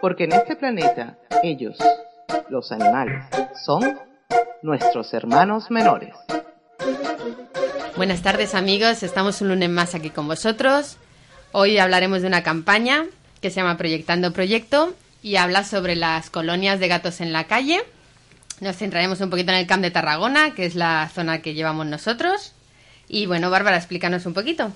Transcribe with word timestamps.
Porque 0.00 0.24
en 0.24 0.32
este 0.32 0.54
planeta, 0.54 1.16
ellos, 1.42 1.76
los 2.48 2.70
animales, 2.70 3.24
son 3.64 3.98
nuestros 4.62 5.12
hermanos 5.12 5.70
menores. 5.70 6.14
Buenas 7.96 8.22
tardes 8.22 8.54
amigos, 8.54 9.02
estamos 9.02 9.40
un 9.40 9.48
lunes 9.48 9.68
más 9.70 9.96
aquí 9.96 10.10
con 10.10 10.28
vosotros. 10.28 10.98
Hoy 11.50 11.78
hablaremos 11.78 12.22
de 12.22 12.28
una 12.28 12.44
campaña 12.44 13.06
que 13.40 13.50
se 13.50 13.56
llama 13.56 13.76
Proyectando 13.76 14.32
Proyecto 14.32 14.94
y 15.20 15.36
habla 15.36 15.64
sobre 15.64 15.96
las 15.96 16.30
colonias 16.30 16.78
de 16.78 16.88
gatos 16.88 17.20
en 17.20 17.32
la 17.32 17.44
calle. 17.44 17.80
Nos 18.60 18.76
centraremos 18.76 19.20
un 19.20 19.30
poquito 19.30 19.50
en 19.50 19.58
el 19.58 19.66
Camp 19.66 19.82
de 19.82 19.90
Tarragona, 19.90 20.54
que 20.54 20.64
es 20.64 20.76
la 20.76 21.08
zona 21.12 21.42
que 21.42 21.54
llevamos 21.54 21.86
nosotros. 21.86 22.52
Y 23.08 23.26
bueno, 23.26 23.50
Bárbara, 23.50 23.76
explícanos 23.76 24.26
un 24.26 24.34
poquito. 24.34 24.72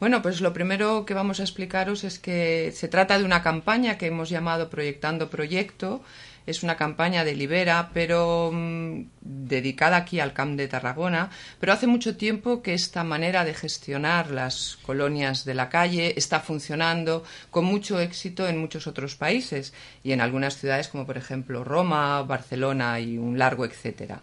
Bueno, 0.00 0.22
pues 0.22 0.40
lo 0.40 0.54
primero 0.54 1.04
que 1.04 1.12
vamos 1.12 1.40
a 1.40 1.42
explicaros 1.42 2.04
es 2.04 2.18
que 2.18 2.72
se 2.74 2.88
trata 2.88 3.18
de 3.18 3.24
una 3.24 3.42
campaña 3.42 3.98
que 3.98 4.06
hemos 4.06 4.30
llamado 4.30 4.70
Proyectando 4.70 5.28
Proyecto. 5.28 6.02
Es 6.46 6.62
una 6.62 6.78
campaña 6.78 7.22
de 7.22 7.34
Libera, 7.34 7.90
pero 7.92 8.50
mm, 8.50 9.02
dedicada 9.20 9.98
aquí 9.98 10.18
al 10.18 10.32
Camp 10.32 10.56
de 10.56 10.68
Tarragona. 10.68 11.28
Pero 11.60 11.74
hace 11.74 11.86
mucho 11.86 12.16
tiempo 12.16 12.62
que 12.62 12.72
esta 12.72 13.04
manera 13.04 13.44
de 13.44 13.52
gestionar 13.52 14.30
las 14.30 14.78
colonias 14.80 15.44
de 15.44 15.52
la 15.52 15.68
calle 15.68 16.14
está 16.16 16.40
funcionando 16.40 17.22
con 17.50 17.66
mucho 17.66 18.00
éxito 18.00 18.48
en 18.48 18.56
muchos 18.56 18.86
otros 18.86 19.16
países 19.16 19.74
y 20.02 20.12
en 20.12 20.22
algunas 20.22 20.56
ciudades 20.56 20.88
como 20.88 21.04
por 21.04 21.18
ejemplo 21.18 21.62
Roma, 21.62 22.22
Barcelona 22.22 23.00
y 23.00 23.18
un 23.18 23.38
largo 23.38 23.66
etcétera. 23.66 24.22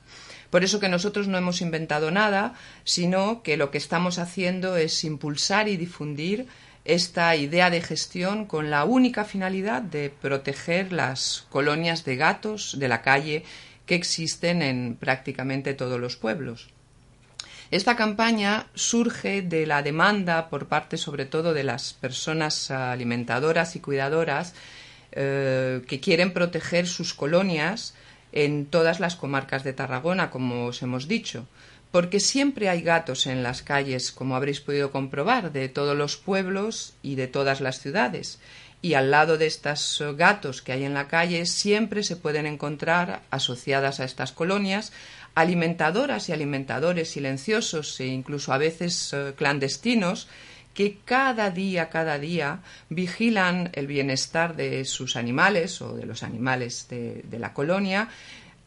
Por 0.50 0.64
eso 0.64 0.80
que 0.80 0.90
nosotros 0.90 1.28
no 1.28 1.38
hemos 1.38 1.62
inventado 1.62 2.12
nada, 2.12 2.54
sino 2.84 3.44
que 3.44 3.58
lo 3.58 3.70
que 3.72 3.78
estamos 3.78 4.18
haciendo 4.20 4.78
es 4.78 5.04
impulsar 5.04 5.68
y 5.68 5.78
difundir 5.78 6.48
esta 6.86 7.36
idea 7.36 7.70
de 7.70 7.82
gestión 7.82 8.46
con 8.46 8.70
la 8.70 8.86
única 8.86 9.26
finalidad 9.26 9.82
de 9.82 10.10
proteger 10.10 10.94
las 10.94 11.46
colonias 11.50 12.06
de 12.06 12.16
gatos 12.16 12.80
de 12.80 12.88
la 12.88 13.02
calle 13.02 13.44
que 13.86 13.96
existen 13.96 14.62
en 14.62 14.96
prácticamente 14.96 15.74
todos 15.74 16.00
los 16.00 16.16
pueblos. 16.16 16.70
Esta 17.70 17.98
campaña 17.98 18.68
surge 18.76 19.42
de 19.42 19.66
la 19.66 19.82
demanda 19.84 20.50
por 20.50 20.68
parte 20.68 20.96
sobre 20.96 21.26
todo 21.26 21.54
de 21.54 21.66
las 21.66 21.94
personas 21.94 22.72
alimentadoras 22.72 23.76
y 23.76 23.82
cuidadoras 23.82 24.54
eh, 25.12 25.82
que 25.88 26.00
quieren 26.00 26.32
proteger 26.32 26.88
sus 26.88 27.14
colonias 27.14 27.94
en 28.32 28.66
todas 28.66 29.00
las 29.00 29.16
comarcas 29.16 29.64
de 29.64 29.74
Tarragona, 29.74 30.30
como 30.30 30.66
os 30.66 30.82
hemos 30.82 31.08
dicho, 31.08 31.48
porque 31.92 32.20
siempre 32.20 32.70
hay 32.70 32.82
gatos 32.82 33.28
en 33.28 33.44
las 33.44 33.62
calles, 33.62 34.12
como 34.12 34.36
habréis 34.36 34.60
podido 34.60 34.92
comprobar, 34.92 35.52
de 35.52 35.70
todos 35.70 35.98
los 35.98 36.18
pueblos 36.18 36.94
y 37.02 37.16
de 37.16 37.28
todas 37.28 37.62
las 37.62 37.80
ciudades. 37.80 38.40
Y 38.82 38.94
al 38.94 39.10
lado 39.10 39.38
de 39.38 39.48
estos 39.48 40.04
gatos 40.16 40.62
que 40.62 40.72
hay 40.72 40.84
en 40.84 40.94
la 40.94 41.08
calle 41.08 41.46
siempre 41.46 42.04
se 42.04 42.16
pueden 42.16 42.46
encontrar, 42.46 43.24
asociadas 43.32 44.00
a 44.00 44.06
estas 44.06 44.32
colonias, 44.32 44.92
alimentadoras 45.34 46.30
y 46.30 46.34
alimentadores 46.34 47.10
silenciosos 47.10 48.00
e 48.00 48.08
incluso 48.08 48.54
a 48.54 48.58
veces 48.58 49.14
eh, 49.14 49.34
clandestinos 49.36 50.28
que 50.78 51.00
cada 51.04 51.50
día, 51.50 51.90
cada 51.90 52.20
día 52.20 52.60
vigilan 52.90 53.72
el 53.74 53.88
bienestar 53.88 54.56
de 54.56 54.86
sus 54.86 55.16
animales 55.16 55.82
o 55.82 55.96
de 55.96 56.06
los 56.06 56.22
animales 56.22 56.86
de, 56.88 57.40
la 57.40 57.52
colonia, 57.52 58.10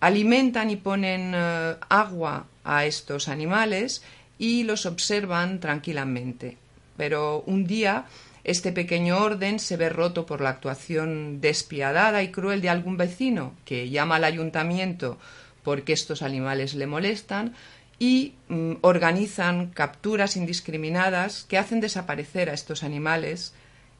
alimentan 0.00 0.70
y 0.70 0.76
ponen 0.76 1.32
eh, 1.36 1.76
agua 1.88 2.46
a 2.64 2.84
estos 2.84 3.28
animales 3.28 4.02
y 4.40 4.64
los 4.64 4.86
observan 4.86 5.60
tranquilamente. 5.60 6.56
Pero 6.96 7.44
un 7.46 7.64
día 7.64 8.06
este 8.42 8.72
pequeño 8.72 9.18
orden 9.18 9.60
se 9.60 9.76
ve 9.76 9.88
roto 9.88 10.26
por 10.26 10.40
la 10.40 10.50
actuación 10.50 11.40
despiadada 11.40 12.24
y 12.24 12.32
cruel 12.32 12.60
de 12.60 12.70
algún 12.70 12.96
vecino 12.96 13.54
que 13.64 13.88
llama 13.88 14.16
al 14.16 14.24
ayuntamiento 14.24 15.16
porque 15.62 15.92
estos 15.92 16.22
animales 16.22 16.74
le 16.74 16.88
molestan, 16.88 17.54
y 18.00 18.32
mm, 18.48 18.76
organizan 18.80 19.68
capturas 19.68 20.36
indiscriminadas 20.36 21.44
que 21.44 21.58
hacen 21.58 21.80
desaparecer 21.80 22.50
a 22.50 22.54
estos 22.54 22.82
animales 22.82 23.54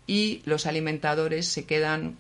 y 0.07 0.41
los 0.47 0.67
alimentadores 0.67 1.47
se 1.47 1.67
quedan 1.67 2.17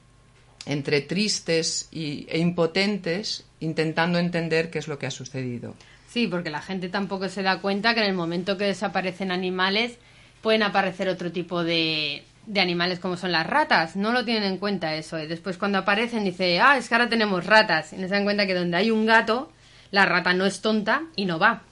entre 0.66 1.00
tristes 1.00 1.88
y, 1.90 2.26
e 2.28 2.38
impotentes 2.38 3.46
intentando 3.60 4.18
entender 4.18 4.70
qué 4.70 4.78
es 4.78 4.88
lo 4.88 4.98
que 4.98 5.06
ha 5.06 5.10
sucedido. 5.10 5.74
Sí, 6.06 6.26
porque 6.26 6.50
la 6.50 6.60
gente 6.60 6.90
tampoco 6.90 7.28
se 7.28 7.42
da 7.42 7.60
cuenta 7.60 7.94
que 7.94 8.00
en 8.00 8.06
el 8.06 8.14
momento 8.14 8.58
que 8.58 8.64
desaparecen 8.64 9.32
animales 9.32 9.96
pueden 10.42 10.62
aparecer 10.62 11.08
otro 11.08 11.32
tipo 11.32 11.64
de, 11.64 12.24
de 12.46 12.60
animales 12.60 12.98
como 12.98 13.16
son 13.16 13.32
las 13.32 13.46
ratas. 13.46 13.96
No 13.96 14.12
lo 14.12 14.24
tienen 14.24 14.44
en 14.44 14.58
cuenta 14.58 14.94
eso. 14.94 15.18
Y 15.18 15.26
después 15.26 15.56
cuando 15.56 15.78
aparecen 15.78 16.24
dice, 16.24 16.60
ah, 16.60 16.76
es 16.76 16.88
que 16.88 16.94
ahora 16.94 17.08
tenemos 17.08 17.46
ratas. 17.46 17.94
Y 17.94 17.96
no 17.96 18.02
se 18.02 18.14
dan 18.14 18.24
cuenta 18.24 18.46
que 18.46 18.54
donde 18.54 18.76
hay 18.76 18.90
un 18.90 19.06
gato, 19.06 19.50
la 19.92 20.04
rata 20.04 20.34
no 20.34 20.44
es 20.44 20.60
tonta 20.60 21.04
y 21.16 21.24
no 21.24 21.38
va. 21.38 21.62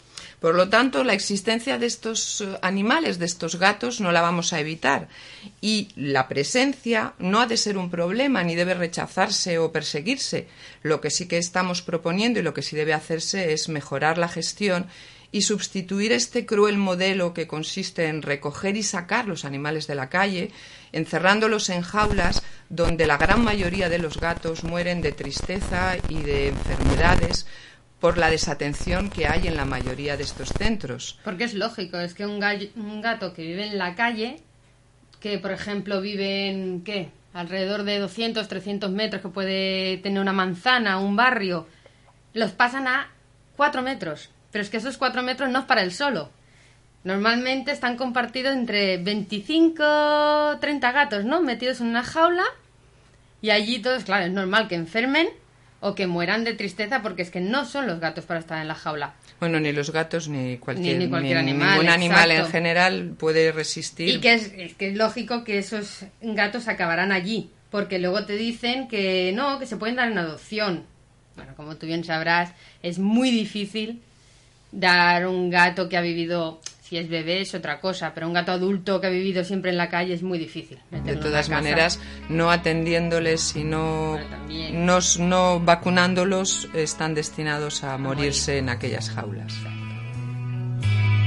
Por 0.40 0.54
lo 0.54 0.68
tanto, 0.68 1.02
la 1.02 1.14
existencia 1.14 1.78
de 1.78 1.86
estos 1.86 2.40
eh, 2.40 2.58
animales, 2.62 3.18
de 3.18 3.26
estos 3.26 3.56
gatos, 3.56 4.00
no 4.00 4.12
la 4.12 4.22
vamos 4.22 4.52
a 4.52 4.60
evitar. 4.60 5.08
Y 5.60 5.88
la 5.96 6.28
presencia 6.28 7.14
no 7.18 7.40
ha 7.40 7.46
de 7.46 7.56
ser 7.56 7.76
un 7.76 7.90
problema 7.90 8.44
ni 8.44 8.54
debe 8.54 8.74
rechazarse 8.74 9.58
o 9.58 9.72
perseguirse. 9.72 10.46
Lo 10.82 11.00
que 11.00 11.10
sí 11.10 11.26
que 11.26 11.38
estamos 11.38 11.82
proponiendo 11.82 12.38
y 12.38 12.42
lo 12.42 12.54
que 12.54 12.62
sí 12.62 12.76
debe 12.76 12.94
hacerse 12.94 13.52
es 13.52 13.68
mejorar 13.68 14.16
la 14.18 14.28
gestión 14.28 14.86
y 15.30 15.42
sustituir 15.42 16.12
este 16.12 16.46
cruel 16.46 16.78
modelo 16.78 17.34
que 17.34 17.46
consiste 17.46 18.06
en 18.06 18.22
recoger 18.22 18.76
y 18.76 18.82
sacar 18.82 19.26
los 19.26 19.44
animales 19.44 19.86
de 19.86 19.94
la 19.94 20.08
calle, 20.08 20.50
encerrándolos 20.92 21.68
en 21.68 21.82
jaulas 21.82 22.42
donde 22.70 23.06
la 23.06 23.18
gran 23.18 23.44
mayoría 23.44 23.88
de 23.88 23.98
los 23.98 24.18
gatos 24.18 24.64
mueren 24.64 25.02
de 25.02 25.12
tristeza 25.12 25.96
y 26.08 26.22
de 26.22 26.48
enfermedades 26.48 27.46
por 28.00 28.16
la 28.16 28.30
desatención 28.30 29.10
que 29.10 29.26
hay 29.26 29.48
en 29.48 29.56
la 29.56 29.64
mayoría 29.64 30.16
de 30.16 30.22
estos 30.22 30.50
centros. 30.50 31.18
Porque 31.24 31.44
es 31.44 31.54
lógico, 31.54 31.98
es 31.98 32.14
que 32.14 32.26
un, 32.26 32.38
gato 32.38 33.34
que 33.34 33.42
vive 33.42 33.66
en 33.66 33.78
la 33.78 33.94
calle, 33.94 34.40
que 35.20 35.38
por 35.38 35.50
ejemplo 35.50 36.00
vive 36.00 36.48
en, 36.48 36.82
¿qué? 36.84 37.10
Alrededor 37.34 37.82
de 37.82 37.98
200, 37.98 38.46
300 38.46 38.90
metros, 38.90 39.22
que 39.22 39.28
puede 39.28 39.98
tener 39.98 40.20
una 40.20 40.32
manzana, 40.32 40.98
un 40.98 41.16
barrio, 41.16 41.66
los 42.34 42.52
pasan 42.52 42.86
a 42.86 43.08
4 43.56 43.82
metros. 43.82 44.30
Pero 44.52 44.62
es 44.62 44.70
que 44.70 44.78
esos 44.78 44.96
4 44.96 45.22
metros 45.22 45.50
no 45.50 45.60
es 45.60 45.64
para 45.64 45.82
el 45.82 45.92
solo. 45.92 46.30
Normalmente 47.04 47.70
están 47.72 47.96
compartidos 47.96 48.54
entre 48.54 48.96
25, 48.98 50.58
30 50.60 50.92
gatos, 50.92 51.24
¿no? 51.24 51.42
Metidos 51.42 51.80
en 51.80 51.88
una 51.88 52.02
jaula 52.02 52.44
y 53.40 53.50
allí 53.50 53.78
todos, 53.80 54.04
claro, 54.04 54.26
es 54.26 54.32
normal 54.32 54.68
que 54.68 54.74
enfermen 54.74 55.28
o 55.80 55.94
que 55.94 56.06
mueran 56.06 56.44
de 56.44 56.54
tristeza 56.54 57.02
porque 57.02 57.22
es 57.22 57.30
que 57.30 57.40
no 57.40 57.64
son 57.64 57.86
los 57.86 58.00
gatos 58.00 58.24
para 58.24 58.40
estar 58.40 58.60
en 58.60 58.68
la 58.68 58.74
jaula. 58.74 59.14
Bueno, 59.40 59.60
ni 59.60 59.72
los 59.72 59.92
gatos 59.92 60.28
ni 60.28 60.58
cualquier, 60.58 60.98
ni, 60.98 61.08
cualquier 61.08 61.38
animal. 61.38 61.70
Ningún 61.70 61.88
animal 61.88 62.30
en 62.30 62.46
general 62.46 63.14
puede 63.18 63.52
resistir. 63.52 64.08
Y 64.08 64.20
que 64.20 64.34
es, 64.34 64.74
que 64.74 64.88
es 64.88 64.96
lógico 64.96 65.44
que 65.44 65.58
esos 65.58 66.04
gatos 66.20 66.66
acabarán 66.66 67.12
allí, 67.12 67.50
porque 67.70 67.98
luego 67.98 68.26
te 68.26 68.34
dicen 68.34 68.88
que 68.88 69.32
no, 69.34 69.58
que 69.58 69.66
se 69.66 69.76
pueden 69.76 69.96
dar 69.96 70.10
en 70.10 70.18
adopción. 70.18 70.84
Bueno, 71.36 71.52
como 71.56 71.76
tú 71.76 71.86
bien 71.86 72.02
sabrás, 72.02 72.52
es 72.82 72.98
muy 72.98 73.30
difícil 73.30 74.00
dar 74.72 75.26
un 75.28 75.50
gato 75.50 75.88
que 75.88 75.96
ha 75.96 76.00
vivido 76.00 76.60
si 76.88 76.96
es 76.96 77.10
bebé 77.10 77.42
es 77.42 77.54
otra 77.54 77.80
cosa, 77.80 78.12
pero 78.14 78.26
un 78.26 78.32
gato 78.32 78.50
adulto 78.50 78.98
que 78.98 79.08
ha 79.08 79.10
vivido 79.10 79.44
siempre 79.44 79.70
en 79.70 79.76
la 79.76 79.90
calle 79.90 80.14
es 80.14 80.22
muy 80.22 80.38
difícil. 80.38 80.78
De 81.04 81.16
todas 81.16 81.50
maneras, 81.50 82.00
no 82.30 82.50
atendiéndoles 82.50 83.54
y 83.56 83.64
no, 83.64 84.18
no, 85.18 85.60
vacunándolos, 85.60 86.68
están 86.72 87.14
destinados 87.14 87.84
a, 87.84 87.98
morirse 87.98 88.56
en 88.56 88.70
aquellas 88.70 89.10
jaulas. 89.10 89.52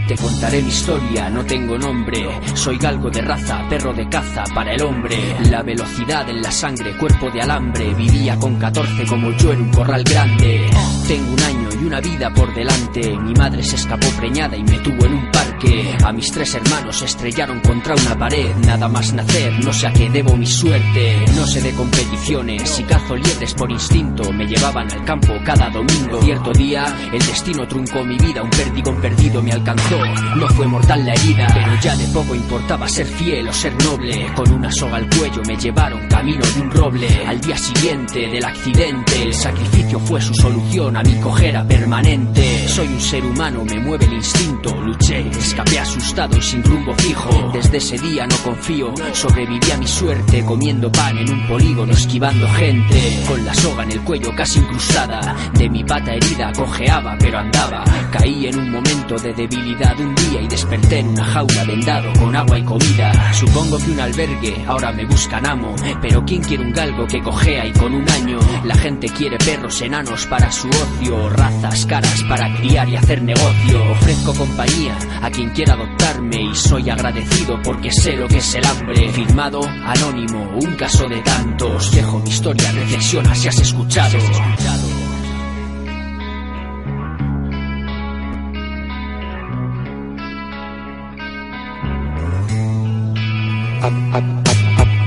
Te 0.07 0.15
contaré 0.15 0.63
mi 0.63 0.69
historia, 0.69 1.29
no 1.29 1.45
tengo 1.45 1.77
nombre. 1.77 2.27
Soy 2.55 2.79
galgo 2.79 3.11
de 3.11 3.21
raza, 3.21 3.63
perro 3.69 3.93
de 3.93 4.09
caza 4.09 4.43
para 4.55 4.73
el 4.73 4.81
hombre. 4.81 5.15
La 5.51 5.61
velocidad 5.61 6.27
en 6.27 6.41
la 6.41 6.51
sangre, 6.51 6.97
cuerpo 6.97 7.29
de 7.29 7.41
alambre. 7.41 7.93
Vivía 7.93 8.35
con 8.37 8.57
14 8.57 9.05
como 9.05 9.31
yo 9.37 9.53
en 9.53 9.61
un 9.61 9.71
corral 9.71 10.03
grande. 10.03 10.69
Tengo 11.07 11.33
un 11.33 11.41
año 11.41 11.69
y 11.73 11.85
una 11.85 11.99
vida 11.99 12.33
por 12.33 12.53
delante. 12.53 13.17
Mi 13.17 13.33
madre 13.33 13.61
se 13.63 13.75
escapó 13.75 14.07
preñada 14.17 14.55
y 14.55 14.63
me 14.63 14.79
tuvo 14.79 15.05
en 15.05 15.13
un 15.13 15.31
parque. 15.31 15.97
A 16.05 16.13
mis 16.13 16.31
tres 16.31 16.55
hermanos 16.55 16.97
se 16.99 17.05
estrellaron 17.05 17.59
contra 17.59 17.95
una 17.95 18.17
pared. 18.17 18.55
Nada 18.65 18.87
más 18.87 19.11
nacer, 19.13 19.53
no 19.63 19.73
sé 19.73 19.87
a 19.87 19.93
qué 19.93 20.09
debo 20.09 20.37
mi 20.37 20.45
suerte. 20.45 21.25
No 21.35 21.45
sé 21.45 21.61
de 21.61 21.73
competiciones, 21.73 22.69
si 22.69 22.83
cazo 22.83 23.15
liebres 23.17 23.53
por 23.53 23.69
instinto. 23.69 24.31
Me 24.31 24.45
llevaban 24.45 24.89
al 24.89 25.03
campo 25.03 25.33
cada 25.45 25.69
domingo. 25.69 26.21
Cierto 26.21 26.53
día, 26.53 26.85
el 27.11 27.19
destino 27.19 27.67
truncó 27.67 28.05
mi 28.05 28.17
vida. 28.17 28.41
Un 28.41 28.49
perdigón 28.49 29.01
perdido 29.01 29.41
me 29.41 29.51
alcanzó. 29.51 29.99
No 30.37 30.47
fue 30.49 30.65
mortal 30.67 31.05
la 31.05 31.13
herida, 31.13 31.47
pero 31.53 31.75
ya 31.81 31.95
de 31.97 32.07
poco 32.07 32.35
importaba 32.35 32.87
ser 32.87 33.05
fiel 33.05 33.49
o 33.49 33.53
ser 33.53 33.73
noble. 33.83 34.31
Con 34.33 34.49
una 34.51 34.71
soga 34.71 34.97
al 34.97 35.09
cuello 35.09 35.41
me 35.45 35.57
llevaron 35.57 36.07
camino 36.07 36.45
de 36.55 36.61
un 36.61 36.71
roble. 36.71 37.25
Al 37.27 37.41
día 37.41 37.57
siguiente 37.57 38.27
del 38.29 38.45
accidente, 38.45 39.23
el 39.23 39.33
sacrificio 39.33 39.99
fue 39.99 40.21
su 40.21 40.33
solución 40.33 40.70
a 40.71 41.03
mi 41.03 41.19
cojera 41.19 41.67
permanente. 41.67 42.65
Soy 42.69 42.87
un 42.87 43.01
ser 43.01 43.25
humano, 43.25 43.65
me 43.65 43.77
mueve 43.81 44.05
el 44.05 44.13
instinto. 44.13 44.73
Luché, 44.81 45.27
escapé 45.27 45.79
asustado 45.79 46.37
y 46.37 46.41
sin 46.41 46.63
rumbo 46.63 46.93
fijo. 46.95 47.51
Desde 47.51 47.75
ese 47.75 47.97
día 47.97 48.25
no 48.25 48.37
confío, 48.37 48.93
sobreviví 49.11 49.69
a 49.69 49.77
mi 49.77 49.85
suerte 49.85 50.45
comiendo 50.45 50.89
pan 50.89 51.17
en 51.17 51.29
un 51.29 51.45
polígono, 51.45 51.91
esquivando 51.91 52.47
gente. 52.47 53.23
Con 53.27 53.43
la 53.43 53.53
soga 53.53 53.83
en 53.83 53.91
el 53.91 54.01
cuello 54.01 54.33
casi 54.33 54.59
incrustada. 54.59 55.35
De 55.53 55.69
mi 55.69 55.83
pata 55.83 56.13
herida 56.13 56.53
cojeaba, 56.53 57.17
pero 57.19 57.39
andaba. 57.39 57.83
Caí 58.09 58.47
en 58.47 58.57
un 58.57 58.71
momento 58.71 59.15
de 59.15 59.33
debilidad 59.33 59.99
un 59.99 60.15
día 60.15 60.41
y 60.41 60.47
desperté 60.47 60.99
en 60.99 61.09
una 61.09 61.25
jaula 61.25 61.65
vendado 61.65 62.13
con 62.13 62.33
agua 62.33 62.57
y 62.57 62.63
comida. 62.63 63.33
Supongo 63.33 63.77
que 63.77 63.91
un 63.91 63.99
albergue 63.99 64.63
ahora 64.65 64.93
me 64.93 65.05
buscan 65.05 65.45
amo, 65.45 65.75
pero 66.01 66.23
¿quién 66.23 66.41
quiere 66.41 66.63
un 66.63 66.71
galgo 66.71 67.05
que 67.07 67.21
cojea 67.21 67.65
y 67.65 67.73
con 67.73 67.93
un 67.93 68.09
año? 68.09 68.39
La 68.63 68.75
gente 68.75 69.09
quiere 69.09 69.37
perros 69.37 69.81
enanos 69.81 70.25
para 70.27 70.49
su 70.49 70.60
ocio, 70.69 71.29
razas 71.29 71.85
caras 71.85 72.23
para 72.29 72.53
criar 72.57 72.87
y 72.89 72.95
hacer 72.95 73.21
negocio. 73.21 73.91
Ofrezco 73.91 74.33
compañía 74.33 74.97
a 75.21 75.29
quien 75.29 75.49
quiera 75.49 75.73
adoptarme 75.73 76.41
y 76.51 76.55
soy 76.55 76.89
agradecido 76.89 77.59
porque 77.63 77.91
sé 77.91 78.13
lo 78.13 78.27
que 78.27 78.37
es 78.37 78.55
el 78.55 78.65
hambre. 78.65 79.09
Firmado 79.09 79.61
anónimo, 79.63 80.49
un 80.61 80.75
caso 80.75 81.07
de 81.07 81.21
tantos. 81.21 81.91
Dejo 81.91 82.19
mi 82.19 82.29
historia, 82.29 82.71
reflexiona 82.71 83.35
si 83.35 83.47
has 83.47 83.59
escuchado. 83.59 84.17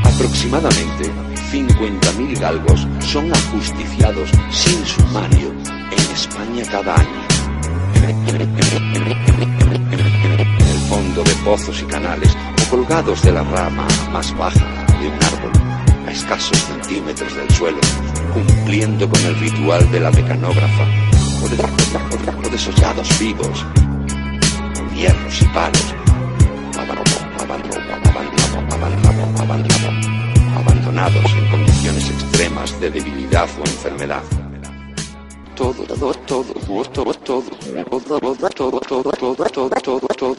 aproximadamente 0.04 1.33
50.000 1.54 2.40
galgos 2.40 2.84
son 2.98 3.32
ajusticiados 3.32 4.28
sin 4.50 4.84
sumario 4.84 5.52
en 5.92 6.12
España 6.12 6.64
cada 6.68 6.96
año. 6.96 7.28
En 9.88 10.66
el 10.66 10.80
fondo 10.88 11.22
de 11.22 11.32
pozos 11.44 11.80
y 11.80 11.84
canales 11.84 12.36
o 12.60 12.70
colgados 12.70 13.22
de 13.22 13.30
la 13.30 13.44
rama 13.44 13.86
más 14.12 14.36
baja 14.36 14.66
de 15.00 15.06
un 15.06 15.14
árbol 15.14 15.52
a 16.08 16.10
escasos 16.10 16.58
centímetros 16.58 17.32
del 17.36 17.48
suelo, 17.50 17.78
cumpliendo 18.32 19.08
con 19.08 19.20
el 19.20 19.38
ritual 19.38 19.88
de 19.92 20.00
la 20.00 20.10
mecanógrafa 20.10 20.84
o 21.40 21.48
de, 21.48 22.48
o 22.48 22.50
desollados 22.50 23.16
vivos, 23.20 23.64
hierros 24.92 25.40
y 25.40 25.44
palos, 25.46 25.94
abandonados 30.98 31.32
en 31.36 31.50
condiciones 31.50 32.10
extremas 32.10 32.80
de 32.80 32.90
debilidad 32.90 33.48
o 33.58 33.60
enfermedad. 33.60 34.22
Todo, 35.56 35.84
todo, 35.84 36.14
todo, 36.14 36.54
todo, 36.54 36.84
todo, 36.84 37.14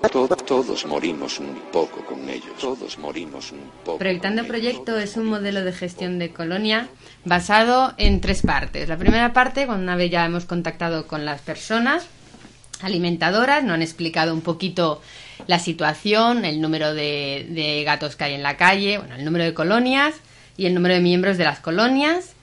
todo, 0.10 0.36
todos 0.36 0.86
morimos 0.86 1.40
un 1.40 1.62
poco 1.72 2.06
con 2.06 2.30
ellos. 2.30 2.54
Todos 2.60 2.98
morimos 3.00 3.52
un 3.52 3.60
poco. 3.84 3.98
Proyectando 3.98 4.46
Proyecto 4.46 4.98
es 4.98 5.16
un 5.16 5.26
modelo 5.26 5.64
de 5.64 5.72
gestión 5.72 6.20
de 6.20 6.32
colonia 6.32 6.88
basado 7.24 7.94
en 7.98 8.22
tres 8.22 8.42
partes. 8.42 8.90
La 8.90 8.98
primera 8.98 9.34
parte, 9.34 9.66
cuando 9.66 9.84
una 9.84 9.96
vez 9.96 10.12
ya 10.12 10.26
hemos 10.26 10.46
contactado 10.46 11.08
con 11.08 11.26
las 11.26 11.42
personas 11.42 12.08
alimentadoras, 12.82 13.64
nos 13.64 13.74
han 13.74 13.82
explicado 13.82 14.34
un 14.34 14.42
poquito 14.42 15.02
la 15.48 15.60
situación, 15.60 16.44
el 16.44 16.62
número 16.62 16.94
de, 16.94 17.48
de 17.50 17.84
gatos 17.86 18.16
que 18.16 18.26
hay 18.26 18.34
en 18.34 18.44
la 18.44 18.58
calle, 18.58 18.98
bueno, 18.98 19.16
el 19.16 19.24
número 19.24 19.46
de 19.46 19.54
colonias 19.54 20.16
y 20.58 20.66
el 20.66 20.74
número 20.74 20.96
de 20.96 21.02
miembros 21.02 21.38
de 21.38 21.44
las 21.44 21.60
colonias 21.60 22.36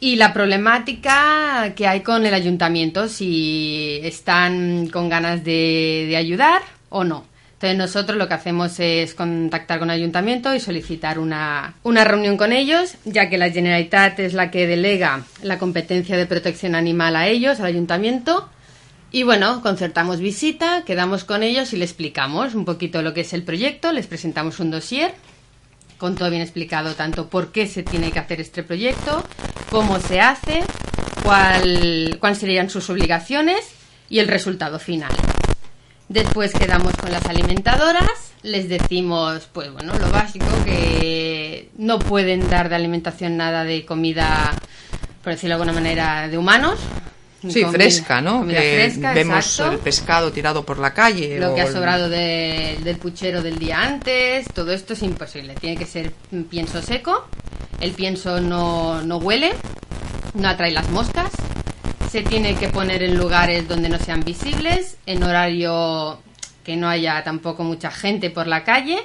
y 0.00 0.16
la 0.16 0.32
problemática 0.32 1.74
que 1.76 1.86
hay 1.86 2.00
con 2.00 2.24
el 2.24 2.32
ayuntamiento, 2.32 3.08
si 3.08 4.00
están 4.02 4.88
con 4.88 5.08
ganas 5.08 5.44
de, 5.44 6.06
de, 6.08 6.16
ayudar 6.16 6.62
o 6.88 7.04
no. 7.04 7.26
Entonces 7.52 7.76
nosotros 7.76 8.16
lo 8.16 8.26
que 8.26 8.32
hacemos 8.32 8.80
es 8.80 9.14
contactar 9.14 9.78
con 9.78 9.90
el 9.90 9.96
ayuntamiento 9.96 10.54
y 10.54 10.60
solicitar 10.60 11.18
una, 11.18 11.74
una 11.82 12.04
reunión 12.04 12.38
con 12.38 12.52
ellos, 12.52 12.94
ya 13.04 13.28
que 13.28 13.36
la 13.36 13.50
Generalitat 13.50 14.18
es 14.20 14.32
la 14.32 14.50
que 14.50 14.66
delega 14.66 15.24
la 15.42 15.58
competencia 15.58 16.16
de 16.16 16.24
protección 16.24 16.74
animal 16.74 17.16
a 17.16 17.28
ellos, 17.28 17.60
al 17.60 17.66
ayuntamiento. 17.66 18.48
Y 19.12 19.24
bueno, 19.24 19.60
concertamos 19.60 20.20
visita, 20.20 20.84
quedamos 20.86 21.24
con 21.24 21.42
ellos 21.42 21.74
y 21.74 21.76
les 21.76 21.90
explicamos 21.90 22.54
un 22.54 22.64
poquito 22.64 23.02
lo 23.02 23.12
que 23.12 23.20
es 23.20 23.34
el 23.34 23.42
proyecto, 23.42 23.92
les 23.92 24.06
presentamos 24.06 24.58
un 24.60 24.70
dossier 24.70 25.12
con 26.00 26.16
todo 26.16 26.30
bien 26.30 26.40
explicado, 26.40 26.94
tanto 26.94 27.28
por 27.28 27.52
qué 27.52 27.66
se 27.66 27.82
tiene 27.82 28.10
que 28.10 28.18
hacer 28.18 28.40
este 28.40 28.62
proyecto, 28.62 29.22
cómo 29.70 30.00
se 30.00 30.20
hace, 30.20 30.64
cuál, 31.22 32.16
cuáles 32.18 32.38
serían 32.38 32.70
sus 32.70 32.88
obligaciones 32.88 33.68
y 34.08 34.18
el 34.18 34.26
resultado 34.26 34.78
final. 34.78 35.12
Después 36.08 36.52
quedamos 36.54 36.96
con 36.96 37.12
las 37.12 37.26
alimentadoras, 37.26 38.32
les 38.42 38.68
decimos, 38.68 39.46
pues 39.52 39.70
bueno, 39.72 39.92
lo 39.98 40.10
básico, 40.10 40.46
que 40.64 41.68
no 41.76 41.98
pueden 41.98 42.48
dar 42.48 42.70
de 42.70 42.76
alimentación 42.76 43.36
nada 43.36 43.64
de 43.64 43.84
comida, 43.84 44.54
por 45.22 45.34
decirlo 45.34 45.56
de 45.56 45.62
alguna 45.62 45.78
manera, 45.78 46.28
de 46.28 46.38
humanos, 46.38 46.80
Sí, 47.48 47.62
comida, 47.62 47.70
fresca, 47.70 48.20
¿no? 48.20 48.38
comida 48.40 48.60
que 48.60 48.74
fresca, 48.90 49.12
vemos 49.14 49.36
exacto. 49.46 49.72
el 49.72 49.78
pescado 49.78 50.30
tirado 50.32 50.64
por 50.64 50.78
la 50.78 50.92
calle. 50.92 51.38
Lo 51.38 51.52
o 51.52 51.54
que 51.54 51.62
ha 51.62 51.66
el- 51.66 51.72
sobrado 51.72 52.08
de- 52.08 52.78
del 52.84 52.96
puchero 52.96 53.40
del 53.42 53.58
día 53.58 53.80
antes, 53.82 54.46
todo 54.52 54.72
esto 54.72 54.92
es 54.92 55.02
imposible. 55.02 55.54
Tiene 55.54 55.76
que 55.76 55.86
ser 55.86 56.12
pienso 56.50 56.82
seco. 56.82 57.26
El 57.80 57.92
pienso 57.92 58.40
no, 58.40 59.00
no 59.02 59.16
huele, 59.18 59.52
no 60.34 60.48
atrae 60.48 60.70
las 60.70 60.90
moscas. 60.90 61.30
Se 62.10 62.22
tiene 62.22 62.56
que 62.56 62.68
poner 62.68 63.02
en 63.02 63.16
lugares 63.16 63.66
donde 63.68 63.88
no 63.88 63.98
sean 63.98 64.22
visibles, 64.22 64.96
en 65.06 65.22
horario 65.22 66.20
que 66.64 66.76
no 66.76 66.88
haya 66.88 67.22
tampoco 67.24 67.62
mucha 67.64 67.90
gente 67.90 68.28
por 68.30 68.46
la 68.46 68.64
calle. 68.64 68.98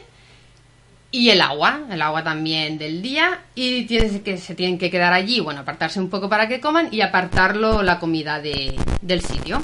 Y 1.18 1.30
el 1.30 1.40
agua, 1.40 1.84
el 1.90 2.02
agua 2.02 2.26
también 2.26 2.78
del 2.78 3.02
día. 3.02 3.40
Y 3.56 3.86
tienes 3.86 4.20
que, 4.22 4.38
se 4.38 4.54
tienen 4.54 4.78
que 4.78 4.92
quedar 4.92 5.14
allí, 5.14 5.40
bueno, 5.40 5.62
apartarse 5.62 5.98
un 5.98 6.10
poco 6.10 6.28
para 6.28 6.50
que 6.50 6.60
coman 6.60 6.90
y 6.92 7.00
apartarlo 7.00 7.84
la 7.84 8.00
comida 8.00 8.42
de- 8.42 8.76
del 9.02 9.22
sitio. 9.22 9.64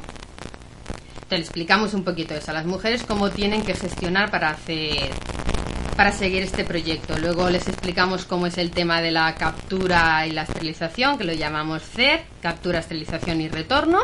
Te 1.28 1.36
le 1.38 1.44
explicamos 1.44 1.94
un 1.94 2.06
poquito 2.06 2.34
eso 2.34 2.52
a 2.52 2.54
las 2.54 2.66
mujeres, 2.66 3.04
cómo 3.04 3.32
tienen 3.32 3.64
que 3.64 3.74
gestionar 3.74 4.32
para 4.32 4.50
hacer 4.52 5.12
para 5.98 6.14
seguir 6.14 6.42
este 6.42 6.64
proyecto. 6.64 7.18
Luego 7.20 7.50
les 7.50 7.68
explicamos 7.68 8.24
cómo 8.26 8.48
es 8.48 8.58
el 8.58 8.72
tema 8.72 9.02
de 9.02 9.12
la 9.12 9.36
captura 9.36 10.26
y 10.26 10.32
la 10.32 10.44
esterilización, 10.44 11.18
que 11.18 11.26
lo 11.26 11.34
llamamos 11.34 11.84
CER, 11.84 12.22
captura, 12.42 12.80
esterilización 12.80 13.42
y 13.42 13.50
retorno. 13.50 14.00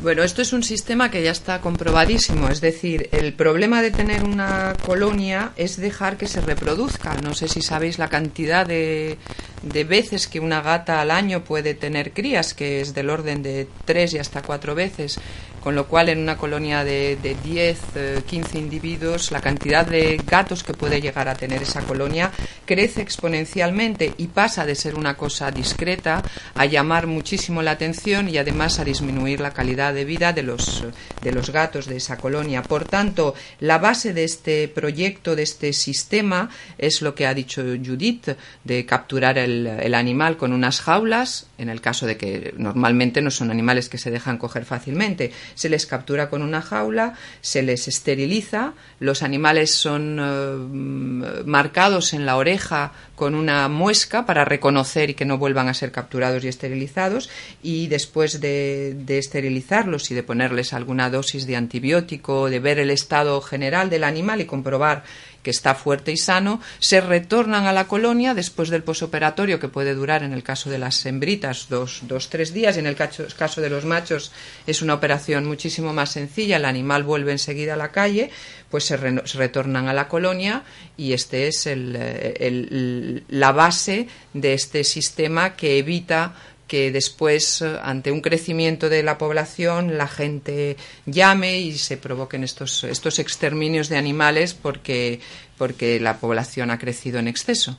Bueno, 0.00 0.22
esto 0.22 0.42
es 0.42 0.52
un 0.52 0.62
sistema 0.62 1.10
que 1.10 1.24
ya 1.24 1.32
está 1.32 1.60
comprobadísimo. 1.60 2.48
Es 2.48 2.60
decir, 2.60 3.08
el 3.10 3.32
problema 3.32 3.82
de 3.82 3.90
tener 3.90 4.22
una 4.22 4.74
colonia 4.86 5.52
es 5.56 5.76
dejar 5.76 6.16
que 6.16 6.28
se 6.28 6.40
reproduzca. 6.40 7.16
No 7.16 7.34
sé 7.34 7.48
si 7.48 7.62
sabéis 7.62 7.98
la 7.98 8.08
cantidad 8.08 8.64
de, 8.64 9.18
de 9.62 9.84
veces 9.84 10.28
que 10.28 10.38
una 10.38 10.62
gata 10.62 11.00
al 11.00 11.10
año 11.10 11.42
puede 11.42 11.74
tener 11.74 12.12
crías, 12.12 12.54
que 12.54 12.80
es 12.80 12.94
del 12.94 13.10
orden 13.10 13.42
de 13.42 13.66
tres 13.84 14.14
y 14.14 14.18
hasta 14.18 14.42
cuatro 14.42 14.76
veces. 14.76 15.18
Con 15.60 15.74
lo 15.74 15.86
cual, 15.86 16.08
en 16.08 16.18
una 16.18 16.36
colonia 16.36 16.84
de, 16.84 17.16
de 17.22 17.36
10, 17.42 17.78
eh, 17.94 18.22
15 18.26 18.58
individuos, 18.58 19.30
la 19.30 19.40
cantidad 19.40 19.86
de 19.86 20.20
gatos 20.26 20.62
que 20.64 20.74
puede 20.74 21.00
llegar 21.00 21.28
a 21.28 21.34
tener 21.34 21.62
esa 21.62 21.82
colonia 21.82 22.30
crece 22.64 23.02
exponencialmente 23.02 24.12
y 24.18 24.28
pasa 24.28 24.66
de 24.66 24.74
ser 24.74 24.94
una 24.94 25.16
cosa 25.16 25.50
discreta 25.50 26.22
a 26.54 26.66
llamar 26.66 27.06
muchísimo 27.06 27.62
la 27.62 27.72
atención 27.72 28.28
y 28.28 28.38
además 28.38 28.78
a 28.78 28.84
disminuir 28.84 29.40
la 29.40 29.52
calidad 29.52 29.94
de 29.94 30.04
vida 30.04 30.32
de 30.32 30.42
los, 30.42 30.84
de 31.22 31.32
los 31.32 31.50
gatos 31.50 31.86
de 31.86 31.96
esa 31.96 32.16
colonia. 32.16 32.62
Por 32.62 32.84
tanto, 32.84 33.34
la 33.60 33.78
base 33.78 34.12
de 34.12 34.24
este 34.24 34.68
proyecto, 34.68 35.34
de 35.34 35.42
este 35.42 35.72
sistema, 35.72 36.50
es 36.76 37.02
lo 37.02 37.14
que 37.14 37.26
ha 37.26 37.34
dicho 37.34 37.62
Judith, 37.62 38.28
de 38.64 38.86
capturar 38.86 39.38
el, 39.38 39.66
el 39.66 39.94
animal 39.94 40.36
con 40.36 40.52
unas 40.52 40.80
jaulas, 40.80 41.46
en 41.58 41.68
el 41.68 41.80
caso 41.80 42.06
de 42.06 42.16
que 42.16 42.54
normalmente 42.56 43.20
no 43.22 43.30
son 43.30 43.50
animales 43.50 43.88
que 43.88 43.98
se 43.98 44.10
dejan 44.10 44.38
coger 44.38 44.64
fácilmente. 44.64 45.32
Se 45.54 45.68
les 45.68 45.86
captura 45.86 46.28
con 46.28 46.42
una 46.42 46.62
jaula, 46.62 47.14
se 47.40 47.62
les 47.62 47.88
esteriliza, 47.88 48.74
los 49.00 49.22
animales 49.22 49.72
son 49.72 50.18
eh, 50.20 51.42
marcados 51.44 52.12
en 52.12 52.26
la 52.26 52.36
oreja 52.36 52.92
con 53.14 53.34
una 53.34 53.68
muesca 53.68 54.26
para 54.26 54.44
reconocer 54.44 55.10
y 55.10 55.14
que 55.14 55.24
no 55.24 55.38
vuelvan 55.38 55.68
a 55.68 55.74
ser 55.74 55.92
capturados 55.92 56.44
y 56.44 56.48
esterilizados 56.48 57.30
y 57.62 57.88
después 57.88 58.40
de, 58.40 58.94
de 58.96 59.18
esterilizarlos 59.18 60.10
y 60.10 60.14
de 60.14 60.22
ponerles 60.22 60.72
alguna 60.72 61.10
dosis 61.10 61.46
de 61.46 61.56
antibiótico, 61.56 62.48
de 62.48 62.60
ver 62.60 62.78
el 62.78 62.90
estado 62.90 63.40
general 63.40 63.90
del 63.90 64.04
animal 64.04 64.40
y 64.40 64.46
comprobar 64.46 65.04
que 65.48 65.52
está 65.52 65.74
fuerte 65.74 66.12
y 66.12 66.18
sano, 66.18 66.60
se 66.78 67.00
retornan 67.00 67.64
a 67.64 67.72
la 67.72 67.86
colonia 67.88 68.34
después 68.34 68.68
del 68.68 68.82
posoperatorio 68.82 69.58
que 69.58 69.68
puede 69.68 69.94
durar 69.94 70.22
en 70.22 70.34
el 70.34 70.42
caso 70.42 70.68
de 70.68 70.76
las 70.76 71.06
hembritas 71.06 71.68
dos, 71.70 72.00
dos 72.02 72.28
tres 72.28 72.52
días. 72.52 72.76
Y 72.76 72.80
en 72.80 72.86
el 72.86 72.96
caso, 72.96 73.60
de 73.62 73.70
los 73.70 73.86
machos 73.86 74.30
es 74.66 74.82
una 74.82 74.92
operación 74.92 75.46
muchísimo 75.46 75.94
más 75.94 76.10
sencilla, 76.10 76.58
el 76.58 76.66
animal 76.66 77.02
vuelve 77.02 77.32
enseguida 77.32 77.72
a 77.72 77.76
la 77.78 77.92
calle, 77.92 78.30
pues 78.70 78.84
se, 78.84 78.98
re, 78.98 79.22
se 79.24 79.38
retornan 79.38 79.88
a 79.88 79.94
la 79.94 80.06
colonia 80.06 80.64
y 80.98 81.14
este 81.14 81.48
es 81.48 81.66
el, 81.66 81.96
el, 81.96 83.24
la 83.28 83.52
base 83.52 84.06
de 84.34 84.52
este 84.52 84.84
sistema 84.84 85.56
que 85.56 85.78
evita 85.78 86.34
que 86.68 86.92
después, 86.92 87.62
eh, 87.62 87.78
ante 87.82 88.12
un 88.12 88.20
crecimiento 88.20 88.88
de 88.88 89.02
la 89.02 89.18
población, 89.18 89.98
la 89.98 90.06
gente 90.06 90.76
llame 91.06 91.58
y 91.58 91.76
se 91.76 91.96
provoquen 91.96 92.44
estos, 92.44 92.84
estos 92.84 93.18
exterminios 93.18 93.88
de 93.88 93.96
animales 93.96 94.54
porque, 94.54 95.20
porque 95.56 95.98
la 95.98 96.18
población 96.18 96.70
ha 96.70 96.78
crecido 96.78 97.18
en 97.18 97.26
exceso. 97.26 97.76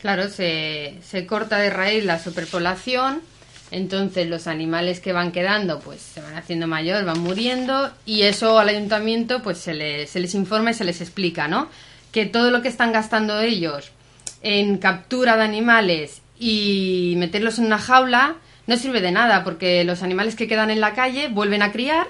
Claro, 0.00 0.28
se, 0.28 0.94
se 1.08 1.26
corta 1.26 1.58
de 1.58 1.70
raíz 1.70 2.04
la 2.04 2.18
superpoblación, 2.18 3.20
entonces 3.70 4.26
los 4.26 4.46
animales 4.48 4.98
que 4.98 5.12
van 5.12 5.30
quedando 5.30 5.78
pues 5.78 6.00
se 6.00 6.20
van 6.20 6.34
haciendo 6.34 6.66
mayor, 6.66 7.04
van 7.04 7.20
muriendo 7.20 7.92
y 8.04 8.22
eso 8.22 8.58
al 8.58 8.70
ayuntamiento 8.70 9.42
pues 9.42 9.58
se 9.58 9.74
les, 9.74 10.10
se 10.10 10.18
les 10.18 10.34
informa 10.34 10.72
y 10.72 10.74
se 10.74 10.84
les 10.84 11.00
explica, 11.00 11.46
¿no? 11.46 11.68
Que 12.10 12.26
todo 12.26 12.50
lo 12.50 12.62
que 12.62 12.68
están 12.68 12.92
gastando 12.92 13.40
ellos 13.40 13.92
en 14.42 14.78
captura 14.78 15.36
de 15.36 15.44
animales 15.44 16.21
y 16.42 17.14
meterlos 17.18 17.60
en 17.60 17.66
una 17.66 17.78
jaula 17.78 18.34
no 18.66 18.76
sirve 18.76 19.00
de 19.00 19.12
nada 19.12 19.44
porque 19.44 19.84
los 19.84 20.02
animales 20.02 20.34
que 20.34 20.48
quedan 20.48 20.70
en 20.70 20.80
la 20.80 20.92
calle 20.92 21.28
vuelven 21.28 21.62
a 21.62 21.70
criar 21.70 22.08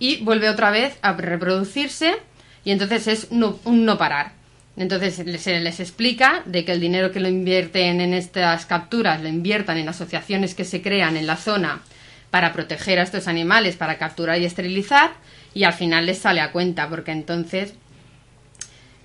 y 0.00 0.16
vuelve 0.24 0.48
otra 0.48 0.72
vez 0.72 0.98
a 1.02 1.12
reproducirse 1.12 2.16
y 2.64 2.72
entonces 2.72 3.06
es 3.06 3.28
un 3.30 3.84
no 3.84 3.96
parar. 3.96 4.32
Entonces 4.76 5.14
se 5.14 5.60
les 5.60 5.78
explica 5.78 6.42
de 6.46 6.64
que 6.64 6.72
el 6.72 6.80
dinero 6.80 7.12
que 7.12 7.20
lo 7.20 7.28
invierten 7.28 8.00
en 8.00 8.12
estas 8.12 8.66
capturas 8.66 9.22
lo 9.22 9.28
inviertan 9.28 9.78
en 9.78 9.88
asociaciones 9.88 10.56
que 10.56 10.64
se 10.64 10.82
crean 10.82 11.16
en 11.16 11.28
la 11.28 11.36
zona 11.36 11.80
para 12.30 12.52
proteger 12.52 12.98
a 12.98 13.04
estos 13.04 13.28
animales, 13.28 13.76
para 13.76 13.98
capturar 13.98 14.40
y 14.40 14.46
esterilizar, 14.46 15.12
y 15.54 15.62
al 15.62 15.74
final 15.74 16.06
les 16.06 16.18
sale 16.18 16.40
a 16.40 16.50
cuenta, 16.50 16.88
porque 16.88 17.12
entonces 17.12 17.74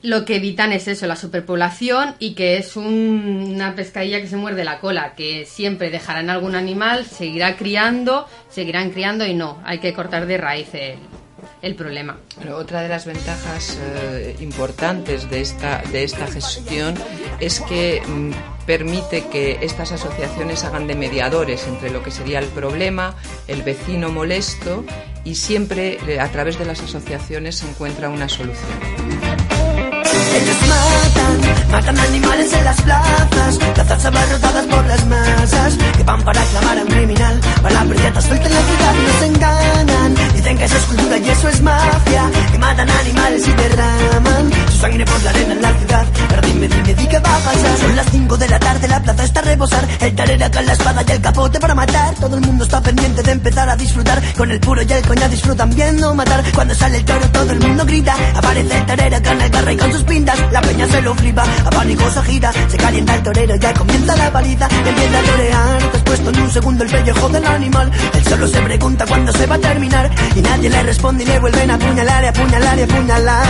lo 0.05 0.23
que 0.23 0.35
evitan 0.35 0.71
es 0.71 0.87
eso, 0.87 1.07
la 1.07 1.15
superpoblación 1.15 2.15
y 2.19 2.35
que 2.35 2.57
es 2.57 2.75
una 2.77 3.75
pescadilla 3.75 4.21
que 4.21 4.27
se 4.27 4.37
muerde 4.37 4.63
la 4.63 4.79
cola, 4.79 5.15
que 5.15 5.45
siempre 5.45 5.89
dejarán 5.89 6.29
algún 6.29 6.55
animal, 6.55 7.05
seguirá 7.05 7.57
criando, 7.57 8.27
seguirán 8.49 8.91
criando 8.91 9.25
y 9.25 9.33
no, 9.33 9.61
hay 9.65 9.79
que 9.79 9.93
cortar 9.93 10.27
de 10.27 10.37
raíz 10.37 10.69
el, 10.73 10.97
el 11.61 11.75
problema. 11.75 12.17
otra 12.53 12.81
de 12.81 12.89
las 12.89 13.05
ventajas 13.05 13.79
eh, 13.81 14.35
importantes 14.39 15.29
de 15.29 15.41
esta, 15.41 15.81
de 15.91 16.03
esta 16.03 16.27
gestión 16.27 16.95
es 17.39 17.59
que 17.61 18.01
mm, 18.05 18.31
permite 18.67 19.25
que 19.27 19.59
estas 19.61 19.91
asociaciones 19.91 20.63
hagan 20.63 20.87
de 20.87 20.95
mediadores 20.95 21.67
entre 21.67 21.89
lo 21.89 22.03
que 22.03 22.11
sería 22.11 22.39
el 22.39 22.47
problema, 22.47 23.15
el 23.47 23.63
vecino 23.63 24.11
molesto 24.11 24.85
y 25.23 25.35
siempre 25.35 25.97
eh, 26.07 26.19
a 26.19 26.31
través 26.31 26.59
de 26.59 26.65
las 26.65 26.81
asociaciones 26.81 27.55
se 27.55 27.67
encuentra 27.67 28.09
una 28.09 28.29
solución. 28.29 29.54
Ellos 30.35 30.57
matan, 30.67 31.64
matan 31.75 31.99
animales 31.99 32.53
en 32.53 32.63
las 32.63 32.81
plazas, 32.83 33.57
plazas 33.73 34.05
abarrotadas 34.05 34.65
por 34.67 34.85
las 34.85 35.05
masas, 35.07 35.77
que 35.97 36.03
van 36.03 36.21
para 36.21 36.41
clamar 36.41 36.77
a 36.77 36.81
un 36.83 36.87
criminal, 36.87 37.41
para 37.61 37.83
la 37.83 38.21
suelta 38.21 38.47
en 38.47 38.53
la 38.53 38.61
ciudad 38.61 38.93
nos 39.05 39.21
engañan. 39.29 40.15
Dicen 40.35 40.57
que 40.57 40.63
eso 40.63 40.77
es 40.77 40.83
cultura 40.83 41.17
y 41.17 41.29
eso 41.29 41.49
es 41.49 41.61
mafia, 41.61 42.31
que 42.51 42.57
matan 42.59 42.89
animales 42.89 43.47
y 43.47 43.51
derraman 43.51 44.51
su 44.71 44.77
sangre 44.77 45.05
por 45.05 45.21
la 45.23 45.29
arena 45.31 45.53
en 45.53 45.61
la 45.61 45.73
ciudad. 45.73 46.05
Pero 46.29 46.41
dime, 46.47 46.67
dime, 46.69 46.93
di 46.93 47.07
qué 47.07 47.19
va 47.19 47.35
a. 47.35 47.77
Son 47.81 47.95
las 47.95 48.05
5 48.09 48.37
de 48.37 48.47
la 48.47 48.59
tarde, 48.59 48.87
la 48.87 49.01
plaza 49.01 49.23
está 49.23 49.39
a 49.41 49.43
rebosar, 49.43 49.87
el 49.99 50.15
tarera 50.15 50.51
con 50.51 50.65
la 50.65 50.73
espada 50.73 51.03
y 51.07 51.11
el 51.11 51.21
capote 51.21 51.59
para 51.59 51.75
matar. 51.75 52.15
Todo 52.15 52.35
el 52.35 52.41
mundo 52.41 52.63
está 52.63 52.81
pendiente 52.81 53.21
de 53.21 53.31
empezar 53.31 53.69
a 53.69 53.75
disfrutar, 53.75 54.21
con 54.37 54.49
el 54.49 54.59
puro 54.61 54.81
y 54.81 54.91
el 54.93 55.05
coña 55.05 55.27
disfrutan 55.27 55.69
viendo 55.75 56.15
matar. 56.15 56.41
Cuando 56.53 56.73
sale 56.73 56.97
el 56.97 57.05
toro 57.05 57.29
todo 57.31 57.51
el 57.51 57.59
mundo 57.59 57.85
grita, 57.85 58.15
aparece 58.35 58.77
el 58.77 58.85
tarera 58.85 59.21
con 59.21 59.41
el 59.41 59.49
garra 59.49 59.73
y 59.73 59.77
con 59.77 59.91
sus 59.91 60.03
pintas 60.03 60.39
la 60.51 60.61
peña 60.61 60.87
se 60.87 61.01
lo 61.01 61.13
flipa, 61.15 61.43
a 61.65 61.69
pánico 61.69 62.09
se 62.11 62.21
gira, 62.23 62.51
se 62.67 62.77
calienta 62.77 63.15
el 63.15 63.23
torero, 63.23 63.55
ya 63.55 63.73
comienza 63.73 64.15
la 64.15 64.31
paliza, 64.31 64.67
empieza 64.67 65.19
a 65.19 65.23
torear, 65.23 65.91
te 65.91 66.13
has 66.13 66.19
en 66.19 66.41
un 66.41 66.51
segundo 66.51 66.83
el 66.83 66.89
pellejo 66.89 67.29
del 67.29 67.45
animal, 67.45 67.91
él 68.13 68.23
solo 68.23 68.47
se 68.47 68.61
pregunta 68.61 69.05
cuándo 69.05 69.31
se 69.31 69.45
va 69.47 69.55
a 69.55 69.59
terminar, 69.59 70.11
y 70.35 70.41
nadie 70.41 70.69
le 70.69 70.83
responde 70.83 71.23
y 71.23 71.27
le 71.27 71.39
vuelven 71.39 71.71
a 71.71 71.75
apuñalar, 71.75 72.23
y 72.23 72.27
apuñalar 72.27 72.79
y 72.79 72.81
apuñalar. 72.83 73.47